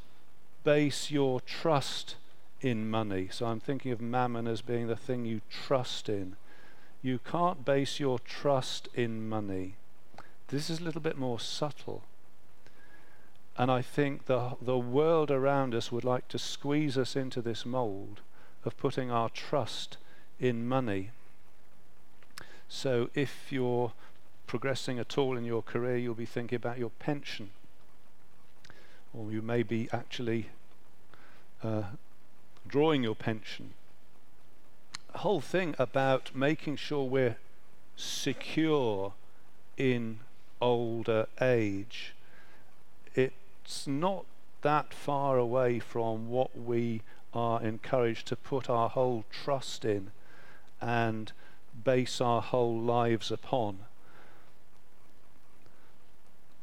base 0.63 1.12
your 1.12 1.41
trust 1.41 2.15
in 2.62 2.89
money. 2.89 3.28
So 3.30 3.45
I'm 3.45 3.60
thinking 3.60 3.91
of 3.91 3.99
mammon 3.99 4.47
as 4.47 4.62
being 4.62 4.88
the 4.88 4.95
thing 4.95 5.26
you 5.26 5.41
trust 5.49 6.08
in. 6.08 6.38
You 7.02 7.19
can't 7.19 7.65
base 7.65 7.99
your 7.99 8.19
trust 8.19 8.88
in 8.93 9.28
money. 9.28 9.76
This 10.47 10.69
is 10.69 10.80
a 10.80 10.84
little 10.84 11.02
bit 11.02 11.17
more 11.17 11.41
subtle. 11.41 12.04
And 13.58 13.70
I 13.70 13.82
think 13.82 14.26
the, 14.26 14.56
the 14.62 14.78
world 14.78 15.30
around 15.30 15.76
us 15.76 15.92
would 15.92 16.04
like 16.04 16.28
to 16.30 16.39
squeeze 16.39 16.98
us 16.98 17.16
into 17.16 17.42
this 17.42 17.66
mold 17.66 18.22
of 18.66 18.78
putting 18.78 19.12
our 19.12 19.30
trust 19.30 19.98
in 20.39 20.68
money. 20.68 21.12
So 22.68 23.10
if 23.13 23.52
you're 23.52 23.92
progressing 24.48 24.98
at 24.98 25.18
all 25.18 25.38
in 25.38 25.46
your 25.46 25.62
career, 25.62 25.98
you'll 25.98 26.16
be 26.16 26.26
thinking 26.26 26.56
about 26.56 26.80
your 26.80 26.89
pension. 26.89 27.52
Or 29.13 29.32
you 29.32 29.44
may 29.44 29.62
be 29.62 29.88
actually 29.92 30.50
uh, 31.63 31.84
drawing 32.68 33.04
your 33.04 33.16
pension. 33.16 33.74
The 35.12 35.20
whole 35.20 35.42
thing 35.42 35.76
about 35.78 36.32
making 36.36 36.78
sure 36.78 37.04
we're 37.04 37.38
secure 37.96 39.13
in 39.78 40.22
older 40.60 41.28
age. 41.39 42.13
It's 43.63 43.88
not 43.88 44.26
that 44.62 44.93
far 44.93 45.38
away 45.38 45.80
from 45.80 46.30
what 46.30 46.58
we 46.58 47.02
are 47.34 47.62
encouraged 47.62 48.28
to 48.28 48.36
put 48.36 48.69
our 48.69 48.89
whole 48.89 49.26
trust 49.32 49.86
in 49.86 50.12
and 50.82 51.32
base 51.84 52.21
our 52.21 52.41
whole 52.41 52.80
lives 52.80 53.32
upon. 53.32 53.80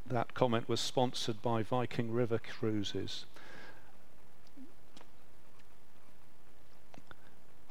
That 0.07 0.35
comment 0.35 0.69
was 0.69 0.81
sponsored 0.81 1.41
by 1.41 1.63
Viking 1.63 2.13
River 2.13 2.39
Cruises. 2.39 3.25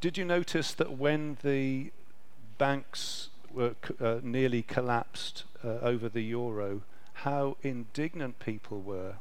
Did 0.01 0.17
you 0.17 0.25
notice 0.25 0.73
that 0.73 0.93
when 0.93 1.37
the 1.43 1.91
banks 2.57 3.29
were 3.51 3.75
uh, 3.99 4.19
nearly 4.23 4.61
collapsed 4.61 5.43
uh, 5.63 5.79
over 5.81 6.07
the 6.07 6.21
euro, 6.21 6.81
how 7.23 7.57
indignant 7.61 8.39
people 8.39 8.79
were? 8.79 9.15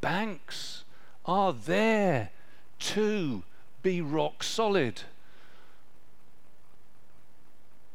Banks 0.00 0.84
are 1.24 1.52
there 1.52 2.30
to 2.78 3.42
be 3.82 4.00
rock 4.00 4.42
solid. 4.42 5.02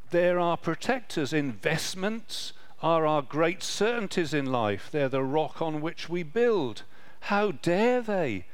There 0.09 0.39
are 0.39 0.57
protectors. 0.57 1.33
Investments 1.33 2.53
are 2.81 3.05
our 3.05 3.21
great 3.21 3.61
certainties 3.61 4.33
in 4.33 4.45
life. 4.45 4.89
They're 4.91 5.09
the 5.09 5.23
rock 5.23 5.61
on 5.61 5.81
which 5.81 6.07
we 6.07 6.23
build. 6.23 6.83
How 7.21 7.51
dare 7.51 8.01
they 8.01 8.45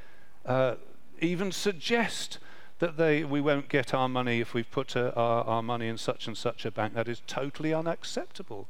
uh, 0.44 0.76
even 1.20 1.52
suggest 1.52 2.38
that 2.80 2.96
they, 2.96 3.22
we 3.22 3.40
won't 3.40 3.68
get 3.68 3.94
our 3.94 4.08
money 4.08 4.40
if 4.40 4.52
we've 4.52 4.70
put 4.70 4.96
uh, 4.96 5.12
our, 5.14 5.44
our 5.44 5.62
money 5.62 5.86
in 5.86 5.96
such 5.96 6.26
and 6.26 6.36
such 6.36 6.64
a 6.64 6.70
bank? 6.70 6.94
That 6.94 7.08
is 7.08 7.22
totally 7.26 7.72
unacceptable. 7.72 8.66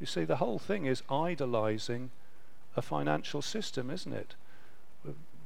You 0.00 0.06
see, 0.06 0.24
the 0.24 0.36
whole 0.36 0.58
thing 0.58 0.86
is 0.86 1.02
idolizing 1.10 2.10
a 2.74 2.82
financial 2.82 3.42
system, 3.42 3.90
isn't 3.90 4.12
it? 4.12 4.34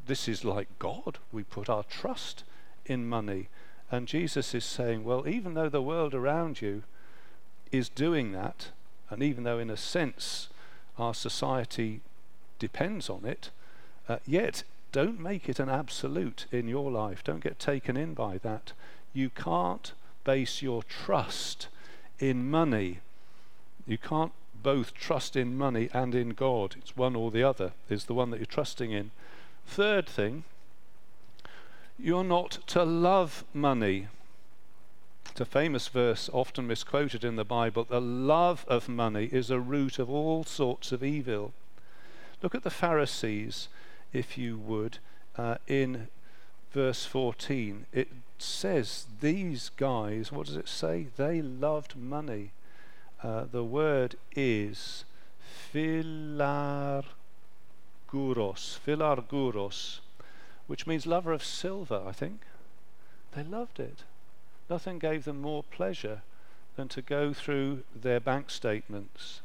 This 0.06 0.28
is 0.28 0.44
like 0.44 0.68
God. 0.78 1.18
We 1.32 1.42
put 1.42 1.68
our 1.68 1.82
trust 1.82 2.44
in 2.86 3.08
money. 3.08 3.48
And 3.90 4.06
Jesus 4.06 4.54
is 4.54 4.64
saying, 4.64 5.04
well, 5.04 5.26
even 5.26 5.54
though 5.54 5.68
the 5.68 5.82
world 5.82 6.14
around 6.14 6.62
you 6.62 6.84
is 7.72 7.88
doing 7.88 8.32
that, 8.32 8.68
and 9.10 9.22
even 9.22 9.44
though 9.44 9.58
in 9.58 9.70
a 9.70 9.76
sense 9.76 10.48
our 10.98 11.14
society 11.14 12.00
depends 12.58 13.10
on 13.10 13.24
it, 13.24 13.50
uh, 14.08 14.18
yet 14.26 14.62
don't 14.92 15.18
make 15.18 15.48
it 15.48 15.58
an 15.58 15.68
absolute 15.68 16.46
in 16.52 16.68
your 16.68 16.90
life. 16.90 17.24
Don't 17.24 17.42
get 17.42 17.58
taken 17.58 17.96
in 17.96 18.14
by 18.14 18.38
that. 18.38 18.72
You 19.12 19.30
can't 19.30 19.92
base 20.22 20.62
your 20.62 20.82
trust 20.82 21.68
in 22.18 22.48
money. 22.50 23.00
You 23.86 23.98
can't 23.98 24.32
both 24.64 24.94
trust 24.94 25.36
in 25.36 25.56
money 25.56 25.88
and 25.92 26.14
in 26.14 26.30
God. 26.30 26.74
It's 26.78 26.96
one 26.96 27.14
or 27.14 27.30
the 27.30 27.44
other, 27.44 27.72
is 27.88 28.06
the 28.06 28.14
one 28.14 28.30
that 28.30 28.38
you're 28.38 28.46
trusting 28.46 28.90
in. 28.90 29.12
Third 29.66 30.08
thing, 30.08 30.42
you're 31.98 32.24
not 32.24 32.58
to 32.68 32.82
love 32.82 33.44
money. 33.52 34.08
It's 35.30 35.40
a 35.40 35.44
famous 35.44 35.86
verse, 35.88 36.28
often 36.32 36.66
misquoted 36.66 37.24
in 37.24 37.36
the 37.36 37.44
Bible. 37.44 37.84
The 37.84 38.00
love 38.00 38.64
of 38.66 38.88
money 38.88 39.28
is 39.30 39.50
a 39.50 39.60
root 39.60 39.98
of 39.98 40.10
all 40.10 40.42
sorts 40.44 40.90
of 40.90 41.04
evil. 41.04 41.52
Look 42.42 42.54
at 42.54 42.62
the 42.62 42.70
Pharisees, 42.70 43.68
if 44.12 44.38
you 44.38 44.56
would, 44.56 44.98
uh, 45.36 45.56
in 45.66 46.08
verse 46.72 47.04
14. 47.04 47.86
It 47.92 48.08
says, 48.38 49.06
These 49.20 49.70
guys, 49.76 50.32
what 50.32 50.46
does 50.46 50.56
it 50.56 50.68
say? 50.68 51.08
They 51.16 51.42
loved 51.42 51.96
money. 51.96 52.52
Uh, 53.24 53.44
the 53.50 53.64
word 53.64 54.16
is 54.36 55.06
philarguros, 55.72 57.04
philarguros, 58.12 60.00
which 60.66 60.86
means 60.86 61.06
lover 61.06 61.32
of 61.32 61.42
silver, 61.42 62.02
I 62.06 62.12
think. 62.12 62.42
They 63.34 63.42
loved 63.42 63.80
it. 63.80 64.04
Nothing 64.68 64.98
gave 64.98 65.24
them 65.24 65.40
more 65.40 65.62
pleasure 65.62 66.20
than 66.76 66.88
to 66.88 67.00
go 67.00 67.32
through 67.32 67.84
their 67.94 68.20
bank 68.20 68.50
statements. 68.50 69.40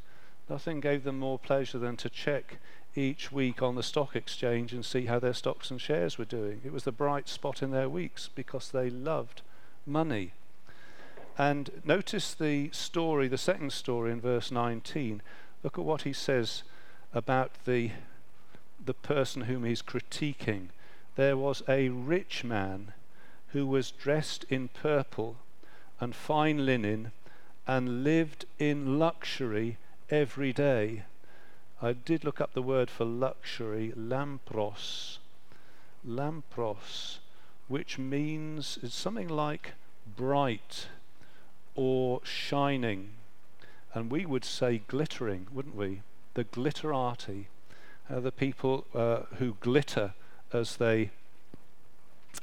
Nothing 0.50 0.80
gave 0.80 1.04
them 1.04 1.18
more 1.18 1.38
pleasure 1.38 1.78
than 1.78 1.96
to 1.98 2.10
check 2.10 2.58
each 2.94 3.32
week 3.32 3.62
on 3.62 3.76
the 3.76 3.82
stock 3.82 4.14
exchange 4.14 4.74
and 4.74 4.84
see 4.84 5.06
how 5.06 5.18
their 5.18 5.32
stocks 5.32 5.70
and 5.70 5.80
shares 5.80 6.18
were 6.18 6.26
doing. 6.26 6.60
It 6.64 6.72
was 6.72 6.84
the 6.84 6.92
bright 6.92 7.30
spot 7.30 7.62
in 7.62 7.70
their 7.70 7.88
weeks 7.88 8.28
because 8.34 8.70
they 8.70 8.90
loved 8.90 9.40
money. 9.86 10.32
And 11.40 11.70
notice 11.86 12.34
the 12.34 12.68
story, 12.70 13.26
the 13.26 13.38
second 13.38 13.72
story 13.72 14.12
in 14.12 14.20
verse 14.20 14.50
19. 14.50 15.22
Look 15.62 15.78
at 15.78 15.84
what 15.86 16.02
he 16.02 16.12
says 16.12 16.64
about 17.14 17.52
the, 17.64 17.92
the 18.84 18.92
person 18.92 19.44
whom 19.44 19.64
he's 19.64 19.80
critiquing 19.80 20.68
there 21.16 21.38
was 21.38 21.62
a 21.66 21.88
rich 21.88 22.44
man 22.44 22.92
who 23.52 23.66
was 23.66 23.90
dressed 23.90 24.44
in 24.50 24.68
purple 24.68 25.36
and 25.98 26.14
fine 26.14 26.66
linen 26.66 27.10
and 27.66 28.04
lived 28.04 28.44
in 28.58 28.98
luxury 28.98 29.78
every 30.10 30.52
day. 30.52 31.04
I 31.80 31.94
did 31.94 32.22
look 32.22 32.42
up 32.42 32.52
the 32.52 32.60
word 32.60 32.90
for 32.90 33.06
luxury, 33.06 33.94
lampros. 33.96 35.16
Lampros, 36.06 37.16
which 37.66 37.98
means 37.98 38.78
it's 38.82 38.94
something 38.94 39.28
like 39.30 39.72
bright 40.18 40.88
or 41.80 42.20
shining. 42.24 43.08
And 43.94 44.10
we 44.10 44.26
would 44.26 44.44
say 44.44 44.82
glittering, 44.86 45.46
wouldn't 45.50 45.74
we? 45.74 46.02
The 46.34 46.44
glitterati, 46.44 47.46
uh, 48.10 48.20
the 48.20 48.30
people 48.30 48.84
uh, 48.94 49.20
who 49.38 49.56
glitter 49.60 50.12
as 50.52 50.76
they 50.76 51.10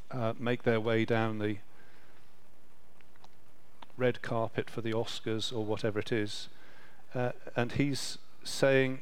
uh, 0.10 0.34
make 0.40 0.64
their 0.64 0.80
way 0.80 1.06
down 1.06 1.38
the 1.38 1.58
red 3.96 4.24
carpet 4.24 4.72
for 4.72 4.82
the 4.82 4.92
Oscars 4.92 5.56
or 5.56 5.64
whatever 5.64 6.00
it 6.00 6.12
is. 6.12 6.50
Uh, 7.14 7.34
and 7.56 7.74
he's 7.74 8.18
saying, 8.44 9.02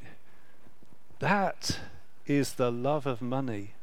that 1.20 1.80
is 2.28 2.56
the 2.56 2.74
love 2.74 3.08
of 3.08 3.22
money. 3.22 3.75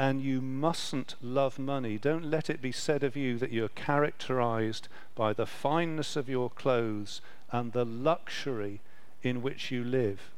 And 0.00 0.22
you 0.22 0.40
mustn't 0.40 1.14
love 1.20 1.58
money. 1.58 1.98
Don't 1.98 2.24
let 2.24 2.48
it 2.48 2.62
be 2.62 2.72
said 2.72 3.04
of 3.04 3.16
you 3.16 3.36
that 3.38 3.52
you're 3.52 3.68
characterized 3.68 4.88
by 5.14 5.32
the 5.34 5.44
fineness 5.46 6.16
of 6.16 6.28
your 6.28 6.48
clothes 6.48 7.20
and 7.52 7.72
the 7.72 7.84
luxury 7.84 8.80
in 9.22 9.42
which 9.42 9.70
you 9.70 9.84
live 9.84 10.30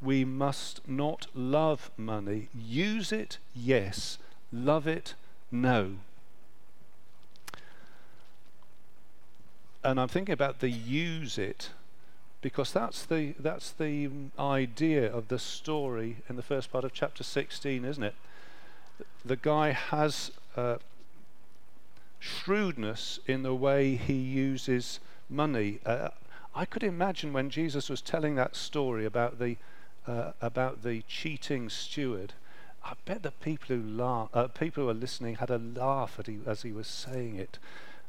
we 0.00 0.24
must 0.24 0.86
not 0.86 1.26
love 1.34 1.90
money. 1.96 2.48
Use 2.54 3.12
it, 3.12 3.38
yes. 3.54 4.18
Love 4.52 4.86
it, 4.86 5.14
no. 5.50 5.96
And 9.82 10.00
I'm 10.00 10.08
thinking 10.08 10.32
about 10.32 10.60
the 10.60 10.70
use 10.70 11.38
it 11.38 11.70
because 12.40 12.72
that's 12.72 13.04
the 13.04 13.34
that's 13.38 13.70
the 13.70 14.08
idea 14.38 15.10
of 15.10 15.28
the 15.28 15.38
story 15.38 16.18
in 16.28 16.36
the 16.36 16.42
first 16.42 16.70
part 16.70 16.84
of 16.84 16.92
chapter 16.92 17.24
16, 17.24 17.84
isn't 17.84 18.02
it? 18.02 18.14
The 19.24 19.36
guy 19.36 19.72
has 19.72 20.30
uh, 20.56 20.78
shrewdness 22.18 23.20
in 23.26 23.42
the 23.42 23.54
way 23.54 23.96
he 23.96 24.14
uses 24.14 25.00
money. 25.28 25.80
Uh, 25.84 26.08
I 26.54 26.64
could 26.64 26.82
imagine 26.82 27.32
when 27.32 27.50
Jesus 27.50 27.88
was 27.88 28.00
telling 28.00 28.34
that 28.36 28.56
story 28.56 29.04
about 29.04 29.38
the 29.38 29.56
uh, 30.06 30.32
about 30.40 30.82
the 30.82 31.02
cheating 31.06 31.68
steward, 31.68 32.32
I 32.82 32.94
bet 33.04 33.22
the 33.22 33.30
people 33.30 33.76
who 33.76 33.82
laugh, 33.82 34.30
uh, 34.32 34.48
people 34.48 34.84
who 34.84 34.90
are 34.90 34.94
listening 34.94 35.36
had 35.36 35.50
a 35.50 35.58
laugh 35.58 36.18
at 36.18 36.26
he, 36.26 36.38
as 36.46 36.62
he 36.62 36.72
was 36.72 36.86
saying 36.86 37.36
it. 37.36 37.58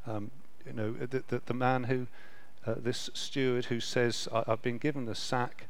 Um, 0.07 0.31
you 0.65 0.71
know, 0.71 0.93
the, 0.93 1.23
the, 1.27 1.41
the 1.45 1.53
man 1.53 1.85
who, 1.85 2.07
uh, 2.65 2.75
this 2.77 3.09
steward 3.13 3.65
who 3.65 3.81
says, 3.81 4.29
I, 4.31 4.43
have 4.47 4.61
been 4.61 4.77
given 4.77 5.05
the 5.05 5.15
sack, 5.15 5.65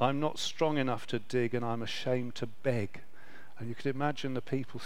I'm 0.00 0.20
not 0.20 0.38
strong 0.38 0.78
enough 0.78 1.06
to 1.08 1.18
dig, 1.18 1.54
and 1.54 1.64
I'm 1.64 1.82
ashamed 1.82 2.34
to 2.36 2.46
beg. 2.46 3.00
And 3.58 3.68
you 3.68 3.74
could 3.74 3.86
imagine 3.86 4.34
the 4.34 4.42
people. 4.42 4.80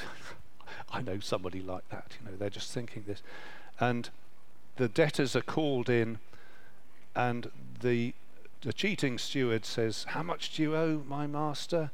I 0.92 1.02
know 1.02 1.18
somebody 1.20 1.60
like 1.60 1.88
that. 1.90 2.16
You 2.18 2.30
know, 2.30 2.36
they're 2.36 2.50
just 2.50 2.72
thinking 2.72 3.04
this, 3.06 3.22
and 3.78 4.08
the 4.76 4.88
debtors 4.88 5.34
are 5.34 5.42
called 5.42 5.90
in, 5.90 6.18
and 7.14 7.50
the 7.80 8.14
the 8.62 8.72
cheating 8.72 9.18
steward 9.18 9.64
says, 9.64 10.04
How 10.08 10.22
much 10.22 10.54
do 10.54 10.62
you 10.62 10.76
owe 10.76 11.02
my 11.06 11.26
master? 11.26 11.90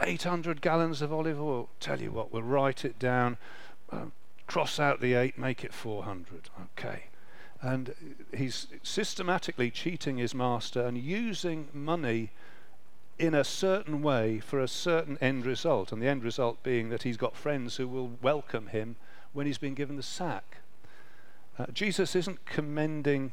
800 0.00 0.62
gallons 0.62 1.02
of 1.02 1.12
olive 1.12 1.40
oil. 1.40 1.68
Tell 1.80 2.00
you 2.00 2.10
what, 2.10 2.32
we'll 2.32 2.42
write 2.42 2.84
it 2.84 2.98
down, 2.98 3.36
uh, 3.90 4.06
cross 4.46 4.80
out 4.80 5.00
the 5.00 5.14
8, 5.14 5.36
make 5.38 5.64
it 5.64 5.74
400. 5.74 6.48
Okay. 6.78 7.04
And 7.60 7.94
he's 8.34 8.68
systematically 8.82 9.70
cheating 9.70 10.16
his 10.16 10.34
master 10.34 10.84
and 10.84 10.96
using 10.98 11.68
money 11.72 12.30
in 13.18 13.34
a 13.34 13.44
certain 13.44 14.02
way 14.02 14.40
for 14.40 14.60
a 14.60 14.68
certain 14.68 15.18
end 15.20 15.46
result. 15.46 15.92
And 15.92 16.00
the 16.02 16.08
end 16.08 16.24
result 16.24 16.62
being 16.62 16.88
that 16.90 17.02
he's 17.02 17.16
got 17.16 17.36
friends 17.36 17.76
who 17.76 17.86
will 17.86 18.12
welcome 18.20 18.68
him 18.68 18.96
when 19.32 19.46
he's 19.46 19.58
been 19.58 19.74
given 19.74 19.96
the 19.96 20.02
sack. 20.02 20.58
Uh, 21.58 21.66
Jesus 21.72 22.16
isn't 22.16 22.44
commending 22.46 23.32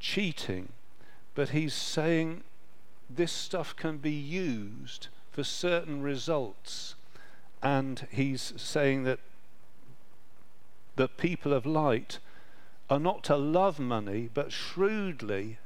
cheating 0.00 0.68
but 1.34 1.50
he's 1.50 1.74
saying 1.74 2.44
this 3.10 3.32
stuff 3.32 3.74
can 3.76 3.98
be 3.98 4.12
used 4.12 5.08
for 5.30 5.44
certain 5.44 6.02
results. 6.02 6.94
And 7.62 8.06
he's 8.10 8.52
saying 8.56 9.04
that 9.04 9.18
the 10.96 11.08
people 11.08 11.52
of 11.52 11.66
light 11.66 12.18
are 12.88 13.00
not 13.00 13.24
to 13.24 13.36
love 13.36 13.80
money, 13.80 14.28
but 14.32 14.52
shrewdly, 14.52 15.58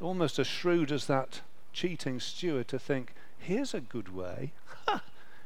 almost 0.00 0.38
as 0.38 0.46
shrewd 0.46 0.90
as 0.90 1.06
that 1.06 1.42
cheating 1.74 2.20
steward, 2.20 2.68
to 2.68 2.78
think, 2.78 3.12
here's 3.38 3.74
a 3.74 3.80
good 3.80 4.14
way. 4.14 4.52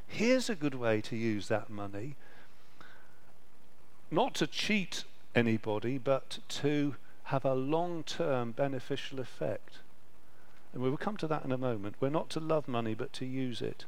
here's 0.06 0.48
a 0.48 0.54
good 0.54 0.74
way 0.74 1.00
to 1.00 1.16
use 1.16 1.48
that 1.48 1.68
money. 1.68 2.14
Not 4.10 4.34
to 4.34 4.46
cheat 4.46 5.04
anybody, 5.34 5.98
but 5.98 6.38
to 6.48 6.94
have 7.24 7.44
a 7.44 7.54
long 7.54 8.04
term 8.04 8.52
beneficial 8.52 9.18
effect. 9.18 9.78
And 10.72 10.82
we 10.82 10.90
will 10.90 10.96
come 10.96 11.16
to 11.16 11.26
that 11.26 11.44
in 11.44 11.52
a 11.52 11.58
moment. 11.58 11.96
We're 12.00 12.08
not 12.08 12.30
to 12.30 12.40
love 12.40 12.68
money, 12.68 12.94
but 12.94 13.12
to 13.14 13.26
use 13.26 13.60
it. 13.60 13.84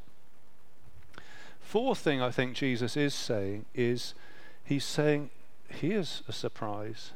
Fourth 1.61 1.99
thing 1.99 2.21
I 2.21 2.31
think 2.31 2.57
Jesus 2.57 2.97
is 2.97 3.15
saying 3.15 3.67
is 3.75 4.15
he's 4.65 4.85
saying, 4.85 5.31
here's 5.69 6.23
a 6.27 6.33
surprise. 6.33 7.13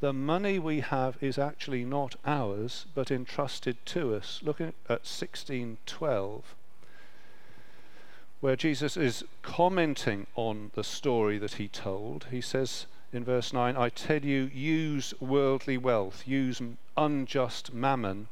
The 0.00 0.12
money 0.12 0.58
we 0.58 0.80
have 0.80 1.16
is 1.20 1.38
actually 1.38 1.84
not 1.84 2.16
ours, 2.24 2.86
but 2.94 3.10
entrusted 3.10 3.76
to 3.86 4.14
us. 4.14 4.40
Look 4.42 4.60
at 4.60 4.74
1612 4.88 6.54
where 8.40 8.56
Jesus 8.56 8.96
is 8.96 9.22
commenting 9.42 10.26
on 10.34 10.70
the 10.74 10.84
story 10.84 11.38
that 11.38 11.54
he 11.54 11.68
told. 11.68 12.26
He 12.30 12.40
says 12.40 12.86
in 13.12 13.24
verse 13.24 13.52
9, 13.52 13.76
I 13.76 13.90
tell 13.90 14.24
you, 14.24 14.50
use 14.54 15.12
worldly 15.20 15.76
wealth, 15.76 16.26
use 16.26 16.62
unjust 16.96 17.74
mammon 17.74 18.28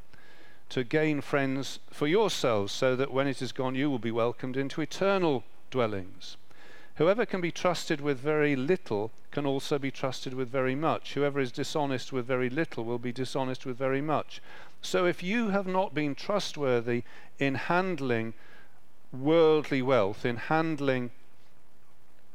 to 0.70 0.84
gain 0.84 1.20
friends 1.20 1.78
for 1.90 2.06
yourselves, 2.06 2.72
so 2.72 2.96
that 2.96 3.12
when 3.12 3.26
it 3.26 3.40
is 3.42 3.52
gone, 3.52 3.74
you 3.74 3.90
will 3.90 3.98
be 3.98 4.10
welcomed 4.10 4.56
into 4.56 4.80
eternal 4.80 5.44
dwellings. 5.70 6.36
Whoever 6.98 7.24
can 7.24 7.40
be 7.40 7.52
trusted 7.52 8.00
with 8.00 8.18
very 8.18 8.56
little 8.56 9.12
can 9.30 9.46
also 9.46 9.78
be 9.78 9.92
trusted 9.92 10.34
with 10.34 10.48
very 10.48 10.74
much. 10.74 11.14
Whoever 11.14 11.38
is 11.38 11.52
dishonest 11.52 12.12
with 12.12 12.26
very 12.26 12.50
little 12.50 12.84
will 12.84 12.98
be 12.98 13.12
dishonest 13.12 13.64
with 13.64 13.78
very 13.78 14.00
much. 14.00 14.42
So 14.82 15.06
if 15.06 15.22
you 15.22 15.50
have 15.50 15.68
not 15.68 15.94
been 15.94 16.16
trustworthy 16.16 17.04
in 17.38 17.54
handling 17.54 18.34
worldly 19.12 19.80
wealth, 19.80 20.24
in 20.24 20.38
handling 20.38 21.12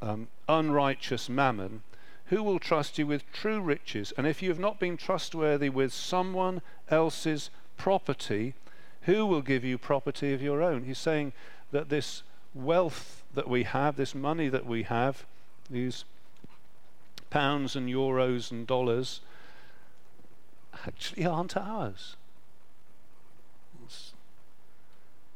um, 0.02 0.30
unrighteous 0.48 1.28
mammon, 1.28 1.84
who 2.28 2.42
will 2.42 2.60
trust 2.60 2.98
you 2.98 3.06
with 3.06 3.30
true 3.34 3.60
riches? 3.60 4.14
And 4.18 4.26
if 4.26 4.42
you 4.42 4.48
have 4.48 4.60
not 4.60 4.80
been 4.80 4.96
trustworthy 4.96 5.68
with 5.68 5.92
someone 5.92 6.62
else's 6.90 7.50
property, 7.76 8.54
who 9.02 9.26
will 9.26 9.42
give 9.42 9.66
you 9.66 9.78
property 9.78 10.34
of 10.34 10.42
your 10.42 10.64
own? 10.64 10.86
He's 10.86 11.00
saying 11.00 11.34
that 11.72 11.90
this 11.90 12.24
wealth 12.54 13.23
that 13.34 13.50
we 13.50 13.64
have, 13.64 13.96
this 13.96 14.14
money 14.14 14.50
that 14.50 14.66
we 14.66 14.84
have, 14.84 15.26
these 15.70 16.06
pounds 17.30 17.76
and 17.76 17.90
euros 17.90 18.52
and 18.52 18.68
dollars, 18.68 19.22
actually 20.86 21.26
aren't 21.26 21.58
ours. 21.58 22.16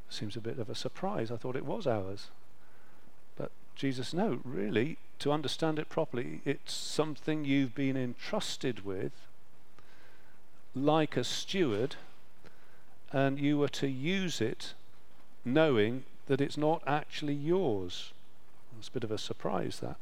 Seems 0.10 0.36
a 0.36 0.42
bit 0.42 0.58
of 0.58 0.70
a 0.70 0.76
surprise. 0.76 1.32
I 1.32 1.38
thought 1.38 1.56
it 1.56 1.66
was 1.66 1.86
ours. 1.86 2.28
But 3.38 3.52
Jesus, 3.76 4.14
no, 4.14 4.40
really, 4.44 4.98
to 5.20 5.32
understand 5.32 5.80
it 5.80 5.90
properly, 5.90 6.42
it's 6.46 6.74
something 6.74 7.46
you've 7.46 7.76
been 7.76 7.98
entrusted 7.98 8.86
with, 8.86 9.12
like 10.74 11.18
a 11.18 11.24
steward, 11.24 11.96
and 13.12 13.40
you 13.40 13.58
were 13.58 13.70
to 13.70 13.88
use 13.88 14.42
it 14.42 14.74
knowing 15.44 16.04
that 16.28 16.42
it's 16.42 16.58
not 16.58 16.84
actually 16.86 17.34
yours. 17.34 18.12
It's 18.78 18.90
a 18.90 18.92
bit 18.92 19.04
of 19.04 19.12
a 19.12 19.18
surprise, 19.18 19.80
that. 19.80 19.98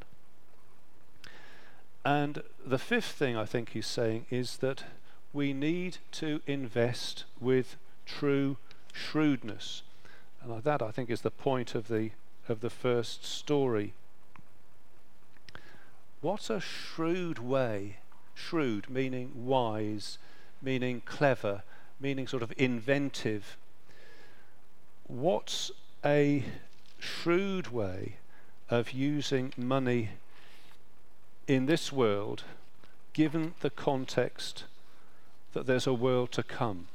And 2.03 2.43
the 2.65 2.77
fifth 2.77 3.11
thing 3.11 3.35
I 3.35 3.45
think 3.45 3.69
he's 3.69 3.87
saying 3.87 4.25
is 4.29 4.57
that 4.57 4.83
we 5.33 5.53
need 5.53 5.97
to 6.13 6.41
invest 6.45 7.23
with 7.39 7.77
true 8.05 8.57
shrewdness. 8.93 9.81
And 10.41 10.63
that, 10.63 10.81
I 10.81 10.91
think, 10.91 11.09
is 11.09 11.21
the 11.21 11.31
point 11.31 11.73
of 11.73 11.87
the, 11.87 12.11
of 12.47 12.61
the 12.61 12.69
first 12.69 13.25
story. 13.25 13.93
What 16.21 16.49
a 16.49 16.59
shrewd 16.59 17.39
way, 17.39 17.97
shrewd 18.33 18.89
meaning 18.89 19.31
wise, 19.45 20.17
meaning 20.61 21.01
clever, 21.05 21.63
meaning 21.99 22.27
sort 22.27 22.43
of 22.43 22.53
inventive. 22.57 23.57
What's 25.07 25.71
a 26.05 26.43
shrewd 26.99 27.69
way 27.69 28.17
of 28.69 28.91
using 28.91 29.51
money 29.57 30.09
in 31.47 31.65
this 31.65 31.91
world, 31.91 32.43
given 33.13 33.53
the 33.61 33.69
context 33.69 34.65
that 35.53 35.65
there's 35.65 35.87
a 35.87 35.93
world 35.93 36.31
to 36.31 36.43
come? 36.43 36.87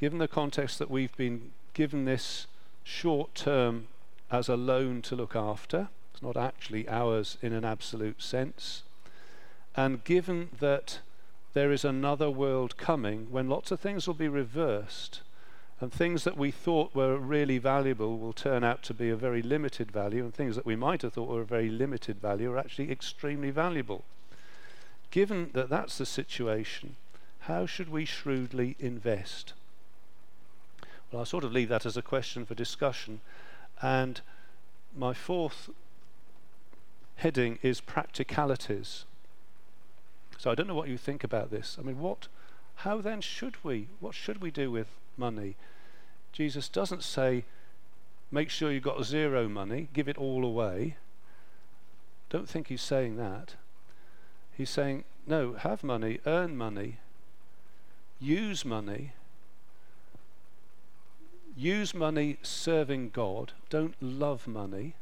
Given 0.00 0.18
the 0.18 0.28
context 0.28 0.78
that 0.78 0.90
we've 0.90 1.16
been 1.16 1.50
given 1.74 2.04
this 2.04 2.46
short 2.84 3.34
term 3.34 3.86
as 4.30 4.48
a 4.48 4.56
loan 4.56 5.02
to 5.02 5.16
look 5.16 5.36
after. 5.36 5.88
It's 6.12 6.22
not 6.22 6.36
actually 6.36 6.88
ours 6.88 7.36
in 7.42 7.52
an 7.52 7.64
absolute 7.64 8.22
sense. 8.22 8.82
And 9.76 10.02
given 10.04 10.50
that 10.58 11.00
there 11.52 11.70
is 11.70 11.84
another 11.84 12.30
world 12.30 12.76
coming 12.76 13.28
when 13.30 13.48
lots 13.48 13.70
of 13.70 13.80
things 13.80 14.06
will 14.06 14.14
be 14.14 14.28
reversed 14.28 15.20
and 15.82 15.92
things 15.92 16.22
that 16.22 16.38
we 16.38 16.52
thought 16.52 16.94
were 16.94 17.18
really 17.18 17.58
valuable 17.58 18.16
will 18.16 18.32
turn 18.32 18.62
out 18.62 18.84
to 18.84 18.94
be 18.94 19.10
a 19.10 19.16
very 19.16 19.42
limited 19.42 19.90
value, 19.90 20.22
and 20.22 20.32
things 20.32 20.54
that 20.54 20.64
we 20.64 20.76
might 20.76 21.02
have 21.02 21.14
thought 21.14 21.28
were 21.28 21.40
a 21.40 21.44
very 21.44 21.68
limited 21.68 22.20
value 22.20 22.52
are 22.52 22.58
actually 22.58 22.92
extremely 22.92 23.50
valuable. 23.50 24.04
Given 25.10 25.50
that 25.54 25.68
that's 25.68 25.98
the 25.98 26.06
situation, 26.06 26.94
how 27.40 27.66
should 27.66 27.88
we 27.88 28.04
shrewdly 28.04 28.76
invest? 28.78 29.54
Well, 31.10 31.18
I'll 31.18 31.26
sort 31.26 31.42
of 31.42 31.52
leave 31.52 31.68
that 31.70 31.84
as 31.84 31.96
a 31.96 32.02
question 32.02 32.46
for 32.46 32.54
discussion. 32.54 33.20
And 33.82 34.20
my 34.96 35.12
fourth 35.12 35.68
heading 37.16 37.58
is 37.60 37.80
practicalities. 37.80 39.04
So 40.38 40.48
I 40.48 40.54
don't 40.54 40.68
know 40.68 40.76
what 40.76 40.88
you 40.88 40.96
think 40.96 41.24
about 41.24 41.50
this. 41.50 41.76
I 41.76 41.82
mean, 41.82 41.98
what, 41.98 42.28
how 42.76 43.00
then 43.00 43.20
should 43.20 43.56
we, 43.64 43.88
what 43.98 44.14
should 44.14 44.40
we 44.40 44.52
do 44.52 44.70
with 44.70 44.86
money? 45.16 45.56
Jesus 46.32 46.68
doesn't 46.68 47.02
say, 47.02 47.44
make 48.30 48.50
sure 48.50 48.70
you've 48.70 48.82
got 48.82 49.04
zero 49.04 49.48
money, 49.48 49.88
give 49.92 50.08
it 50.08 50.18
all 50.18 50.44
away. 50.44 50.96
Don't 52.30 52.48
think 52.48 52.68
he's 52.68 52.82
saying 52.82 53.16
that. 53.16 53.54
He's 54.56 54.70
saying, 54.70 55.04
no, 55.26 55.54
have 55.54 55.84
money, 55.84 56.20
earn 56.26 56.56
money, 56.56 56.98
use 58.20 58.64
money, 58.64 59.12
Use 61.56 61.92
money 61.94 62.38
serving 62.42 63.10
God. 63.10 63.52
Don't 63.68 63.94
love 64.00 64.46
money. 64.46 64.94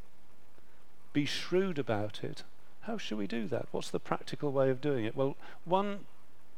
Be 1.12 1.24
shrewd 1.24 1.78
about 1.78 2.24
it. 2.24 2.42
How 2.82 2.98
should 2.98 3.18
we 3.18 3.26
do 3.26 3.46
that? 3.48 3.68
What's 3.70 3.90
the 3.90 4.00
practical 4.00 4.50
way 4.50 4.70
of 4.70 4.80
doing 4.80 5.04
it? 5.04 5.14
Well, 5.14 5.36
one 5.64 6.00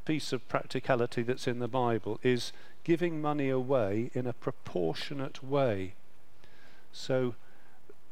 piece 0.04 0.32
of 0.32 0.48
practicality 0.48 1.22
that's 1.22 1.46
in 1.46 1.58
the 1.58 1.68
Bible 1.68 2.18
is 2.22 2.52
giving 2.84 3.20
money 3.20 3.48
away 3.48 4.10
in 4.14 4.26
a 4.26 4.32
proportionate 4.32 5.42
way. 5.42 5.94
So, 6.92 7.34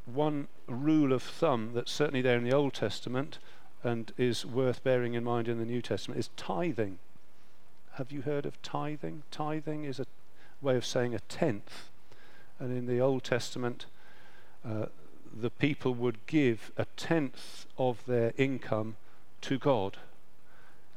one 0.07 0.49
rule 0.67 1.13
of 1.13 1.23
thumb 1.23 1.73
that's 1.75 1.93
certainly 1.93 2.23
there 2.23 2.39
in 2.39 2.45
the 2.45 2.55
Old 2.55 2.75
Testament 2.75 3.39
and 3.83 4.13
is 4.17 4.45
worth 4.45 4.83
bearing 4.83 5.15
in 5.15 5.25
mind 5.25 5.49
in 5.49 5.59
the 5.59 5.65
New 5.65 5.83
Testament 5.83 6.19
is 6.19 6.31
tithing. 6.37 6.99
Have 7.95 8.13
you 8.13 8.23
heard 8.23 8.47
of 8.47 8.61
tithing? 8.63 9.23
Tithing 9.31 9.85
is 9.85 10.01
a 10.01 10.07
way 10.61 10.77
of 10.77 10.85
saying 10.85 11.15
a 11.15 11.21
tenth. 11.21 11.91
And 12.59 12.77
in 12.77 12.87
the 12.87 13.01
Old 13.01 13.25
Testament, 13.25 13.87
uh, 14.65 14.87
the 15.33 15.51
people 15.51 15.95
would 15.95 16.27
give 16.27 16.73
a 16.77 16.85
tenth 16.97 17.67
of 17.79 18.05
their 18.07 18.33
income 18.37 18.97
to 19.43 19.59
God. 19.59 19.97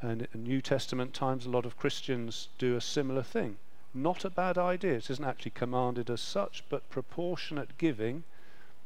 And 0.01 0.27
in 0.33 0.43
New 0.43 0.61
Testament 0.61 1.13
times, 1.13 1.45
a 1.45 1.49
lot 1.49 1.65
of 1.65 1.77
Christians 1.77 2.49
do 2.57 2.75
a 2.75 2.81
similar 2.81 3.23
thing. 3.23 3.57
Not 3.93 4.25
a 4.25 4.29
bad 4.29 4.57
idea. 4.57 4.95
It 4.95 5.09
isn't 5.09 5.25
actually 5.25 5.51
commanded 5.51 6.09
as 6.09 6.21
such, 6.21 6.63
but 6.69 6.89
proportionate 6.89 7.77
giving, 7.77 8.23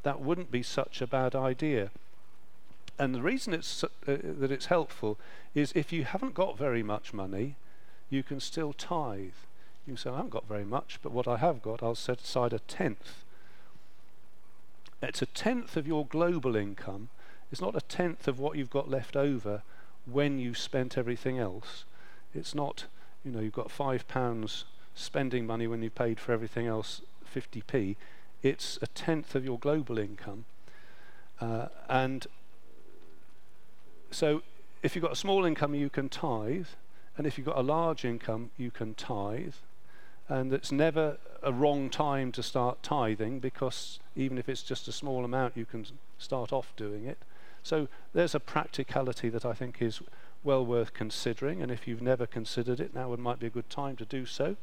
that 0.04 0.20
wouldn't 0.20 0.52
be 0.52 0.64
such 0.64 1.02
a 1.02 1.08
bad 1.08 1.34
idea. 1.34 1.92
And 3.00 3.16
the 3.16 3.22
reason 3.22 3.54
it's, 3.54 3.84
uh, 3.84 3.88
that 4.06 4.52
it's 4.52 4.66
helpful 4.66 5.18
is 5.54 5.72
if 5.76 5.94
you 5.94 6.04
haven't 6.04 6.34
got 6.34 6.58
very 6.58 6.84
much 6.84 7.14
money, 7.14 7.56
you 8.10 8.24
can 8.24 8.40
still 8.40 8.74
tithe. 8.74 9.32
You 9.86 9.96
say, 9.96 10.10
I 10.10 10.16
haven't 10.18 10.32
got 10.32 10.48
very 10.48 10.66
much, 10.66 11.00
but 11.02 11.12
what 11.12 11.28
I 11.28 11.38
have 11.38 11.62
got, 11.62 11.82
I'll 11.82 11.96
set 11.96 12.22
aside 12.22 12.54
a 12.54 12.60
tenth. 12.60 13.24
It's 15.02 15.22
a 15.22 15.28
tenth 15.28 15.78
of 15.78 15.88
your 15.88 16.06
global 16.06 16.56
income. 16.56 17.10
It's 17.52 17.62
not 17.62 17.76
a 17.76 17.82
tenth 17.82 18.28
of 18.28 18.40
what 18.40 18.58
you've 18.58 18.70
got 18.70 18.90
left 18.90 19.16
over 19.16 19.62
when 20.06 20.40
you've 20.40 20.58
spent 20.58 20.98
everything 20.98 21.38
else. 21.38 21.86
It's 22.34 22.56
not, 22.56 22.86
you 23.24 23.32
know, 23.32 23.40
you've 23.40 23.54
got 23.54 23.72
five 23.72 24.08
pounds 24.08 24.66
spending 24.98 25.46
money 25.46 25.68
when 25.68 25.82
you've 25.82 25.96
paid 25.96 26.20
for 26.20 26.32
everything 26.32 26.68
else 26.68 27.02
50p. 27.34 27.96
It's 28.44 28.78
a 28.82 28.88
tenth 28.88 29.36
of 29.36 29.46
your 29.46 29.60
global 29.60 29.98
income. 29.98 30.46
Uh, 31.40 31.68
and 31.90 32.28
so 34.12 34.42
if 34.84 34.96
you've 34.96 35.04
got 35.04 35.12
a 35.12 35.18
small 35.18 35.46
income, 35.46 35.76
you 35.76 35.90
can 35.90 36.10
tithe. 36.10 36.68
And 37.18 37.26
if 37.26 37.38
you've 37.38 37.48
got 37.48 37.58
a 37.58 37.64
large 37.64 38.06
income, 38.06 38.52
you 38.58 38.72
can 38.72 38.94
tithe 38.94 39.54
and 40.30 40.52
it's 40.52 40.72
never 40.72 41.18
a 41.42 41.54
wrong 41.54 41.90
time 41.90 42.32
to 42.34 42.44
start 42.44 42.84
tithing 42.84 43.40
because 43.40 44.00
even 44.16 44.38
if 44.38 44.50
it's 44.50 44.64
just 44.64 44.88
a 44.88 44.92
small 44.92 45.24
amount, 45.24 45.56
you 45.56 45.66
can 45.66 45.86
start 46.18 46.52
off 46.52 46.74
doing 46.76 47.06
it. 47.06 47.18
So 47.64 47.88
there's 48.14 48.36
a 48.36 48.40
practicality 48.40 49.30
that 49.30 49.46
I 49.46 49.54
think 49.54 49.82
is 49.82 50.02
well 50.44 50.66
worth 50.66 50.94
considering, 50.94 51.62
and 51.62 51.72
if 51.72 51.88
you've 51.88 52.02
never 52.02 52.26
considered 52.26 52.80
it, 52.80 52.94
now 52.94 53.16
might 53.16 53.40
be 53.40 53.48
a 53.48 53.52
good 53.52 53.70
time 53.70 53.96
to 53.98 54.06
do 54.06 54.26
so. 54.26 54.58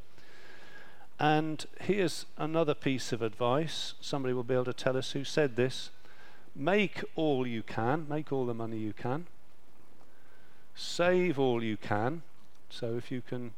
And 1.18 1.64
here's 1.80 2.26
another 2.36 2.74
piece 2.74 3.12
of 3.12 3.22
advice. 3.22 3.94
Somebody 4.00 4.34
will 4.34 4.42
be 4.42 4.54
able 4.54 4.64
to 4.64 4.72
tell 4.72 4.96
us 4.96 5.12
who 5.12 5.24
said 5.24 5.56
this. 5.56 5.90
Make 6.56 7.02
all 7.14 7.46
you 7.46 7.62
can, 7.62 8.06
make 8.08 8.32
all 8.32 8.46
the 8.46 8.54
money 8.54 8.78
you 8.78 8.92
can. 8.92 9.26
Save 10.74 11.38
all 11.38 11.62
you 11.62 11.76
can. 11.76 12.22
So 12.68 12.96
if 12.96 13.10
you 13.10 13.20
can 13.20 13.52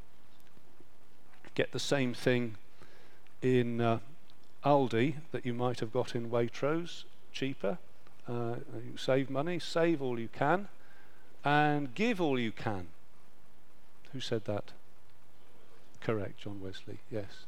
get 1.54 1.72
the 1.72 1.78
same 1.78 2.12
thing 2.12 2.56
in 3.40 3.80
uh, 3.80 3.98
Aldi 4.64 5.14
that 5.32 5.46
you 5.46 5.54
might 5.54 5.80
have 5.80 5.92
got 5.92 6.14
in 6.14 6.30
Waitrose 6.30 7.04
cheaper, 7.32 7.78
uh, 8.28 8.56
you 8.74 8.96
save 8.96 9.30
money, 9.30 9.58
save 9.58 10.02
all 10.02 10.18
you 10.18 10.28
can, 10.28 10.68
and 11.44 11.94
give 11.94 12.20
all 12.20 12.38
you 12.38 12.52
can. 12.52 12.88
Who 14.12 14.20
said 14.20 14.44
that? 14.46 14.72
Correct, 16.06 16.38
John 16.38 16.60
Wesley, 16.62 16.98
yes. 17.10 17.46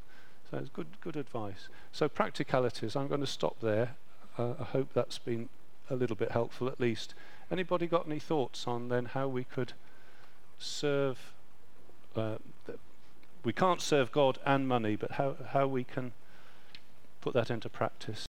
So 0.50 0.58
it's 0.58 0.68
good, 0.68 0.88
good 1.00 1.14
advice. 1.14 1.68
So 1.92 2.08
practicalities, 2.08 2.96
I'm 2.96 3.06
going 3.06 3.20
to 3.20 3.26
stop 3.26 3.60
there. 3.60 3.94
Uh, 4.36 4.54
I 4.58 4.64
hope 4.64 4.88
that's 4.92 5.16
been 5.16 5.48
a 5.88 5.94
little 5.94 6.16
bit 6.16 6.32
helpful 6.32 6.66
at 6.66 6.80
least. 6.80 7.14
Anybody 7.52 7.86
got 7.86 8.08
any 8.08 8.18
thoughts 8.18 8.66
on 8.66 8.88
then 8.88 9.04
how 9.04 9.28
we 9.28 9.44
could 9.44 9.74
serve, 10.58 11.18
uh, 12.16 12.38
we 13.44 13.52
can't 13.52 13.80
serve 13.80 14.10
God 14.10 14.40
and 14.44 14.66
money, 14.66 14.96
but 14.96 15.12
how, 15.12 15.36
how 15.52 15.68
we 15.68 15.84
can 15.84 16.10
put 17.20 17.34
that 17.34 17.52
into 17.52 17.68
practice? 17.68 18.26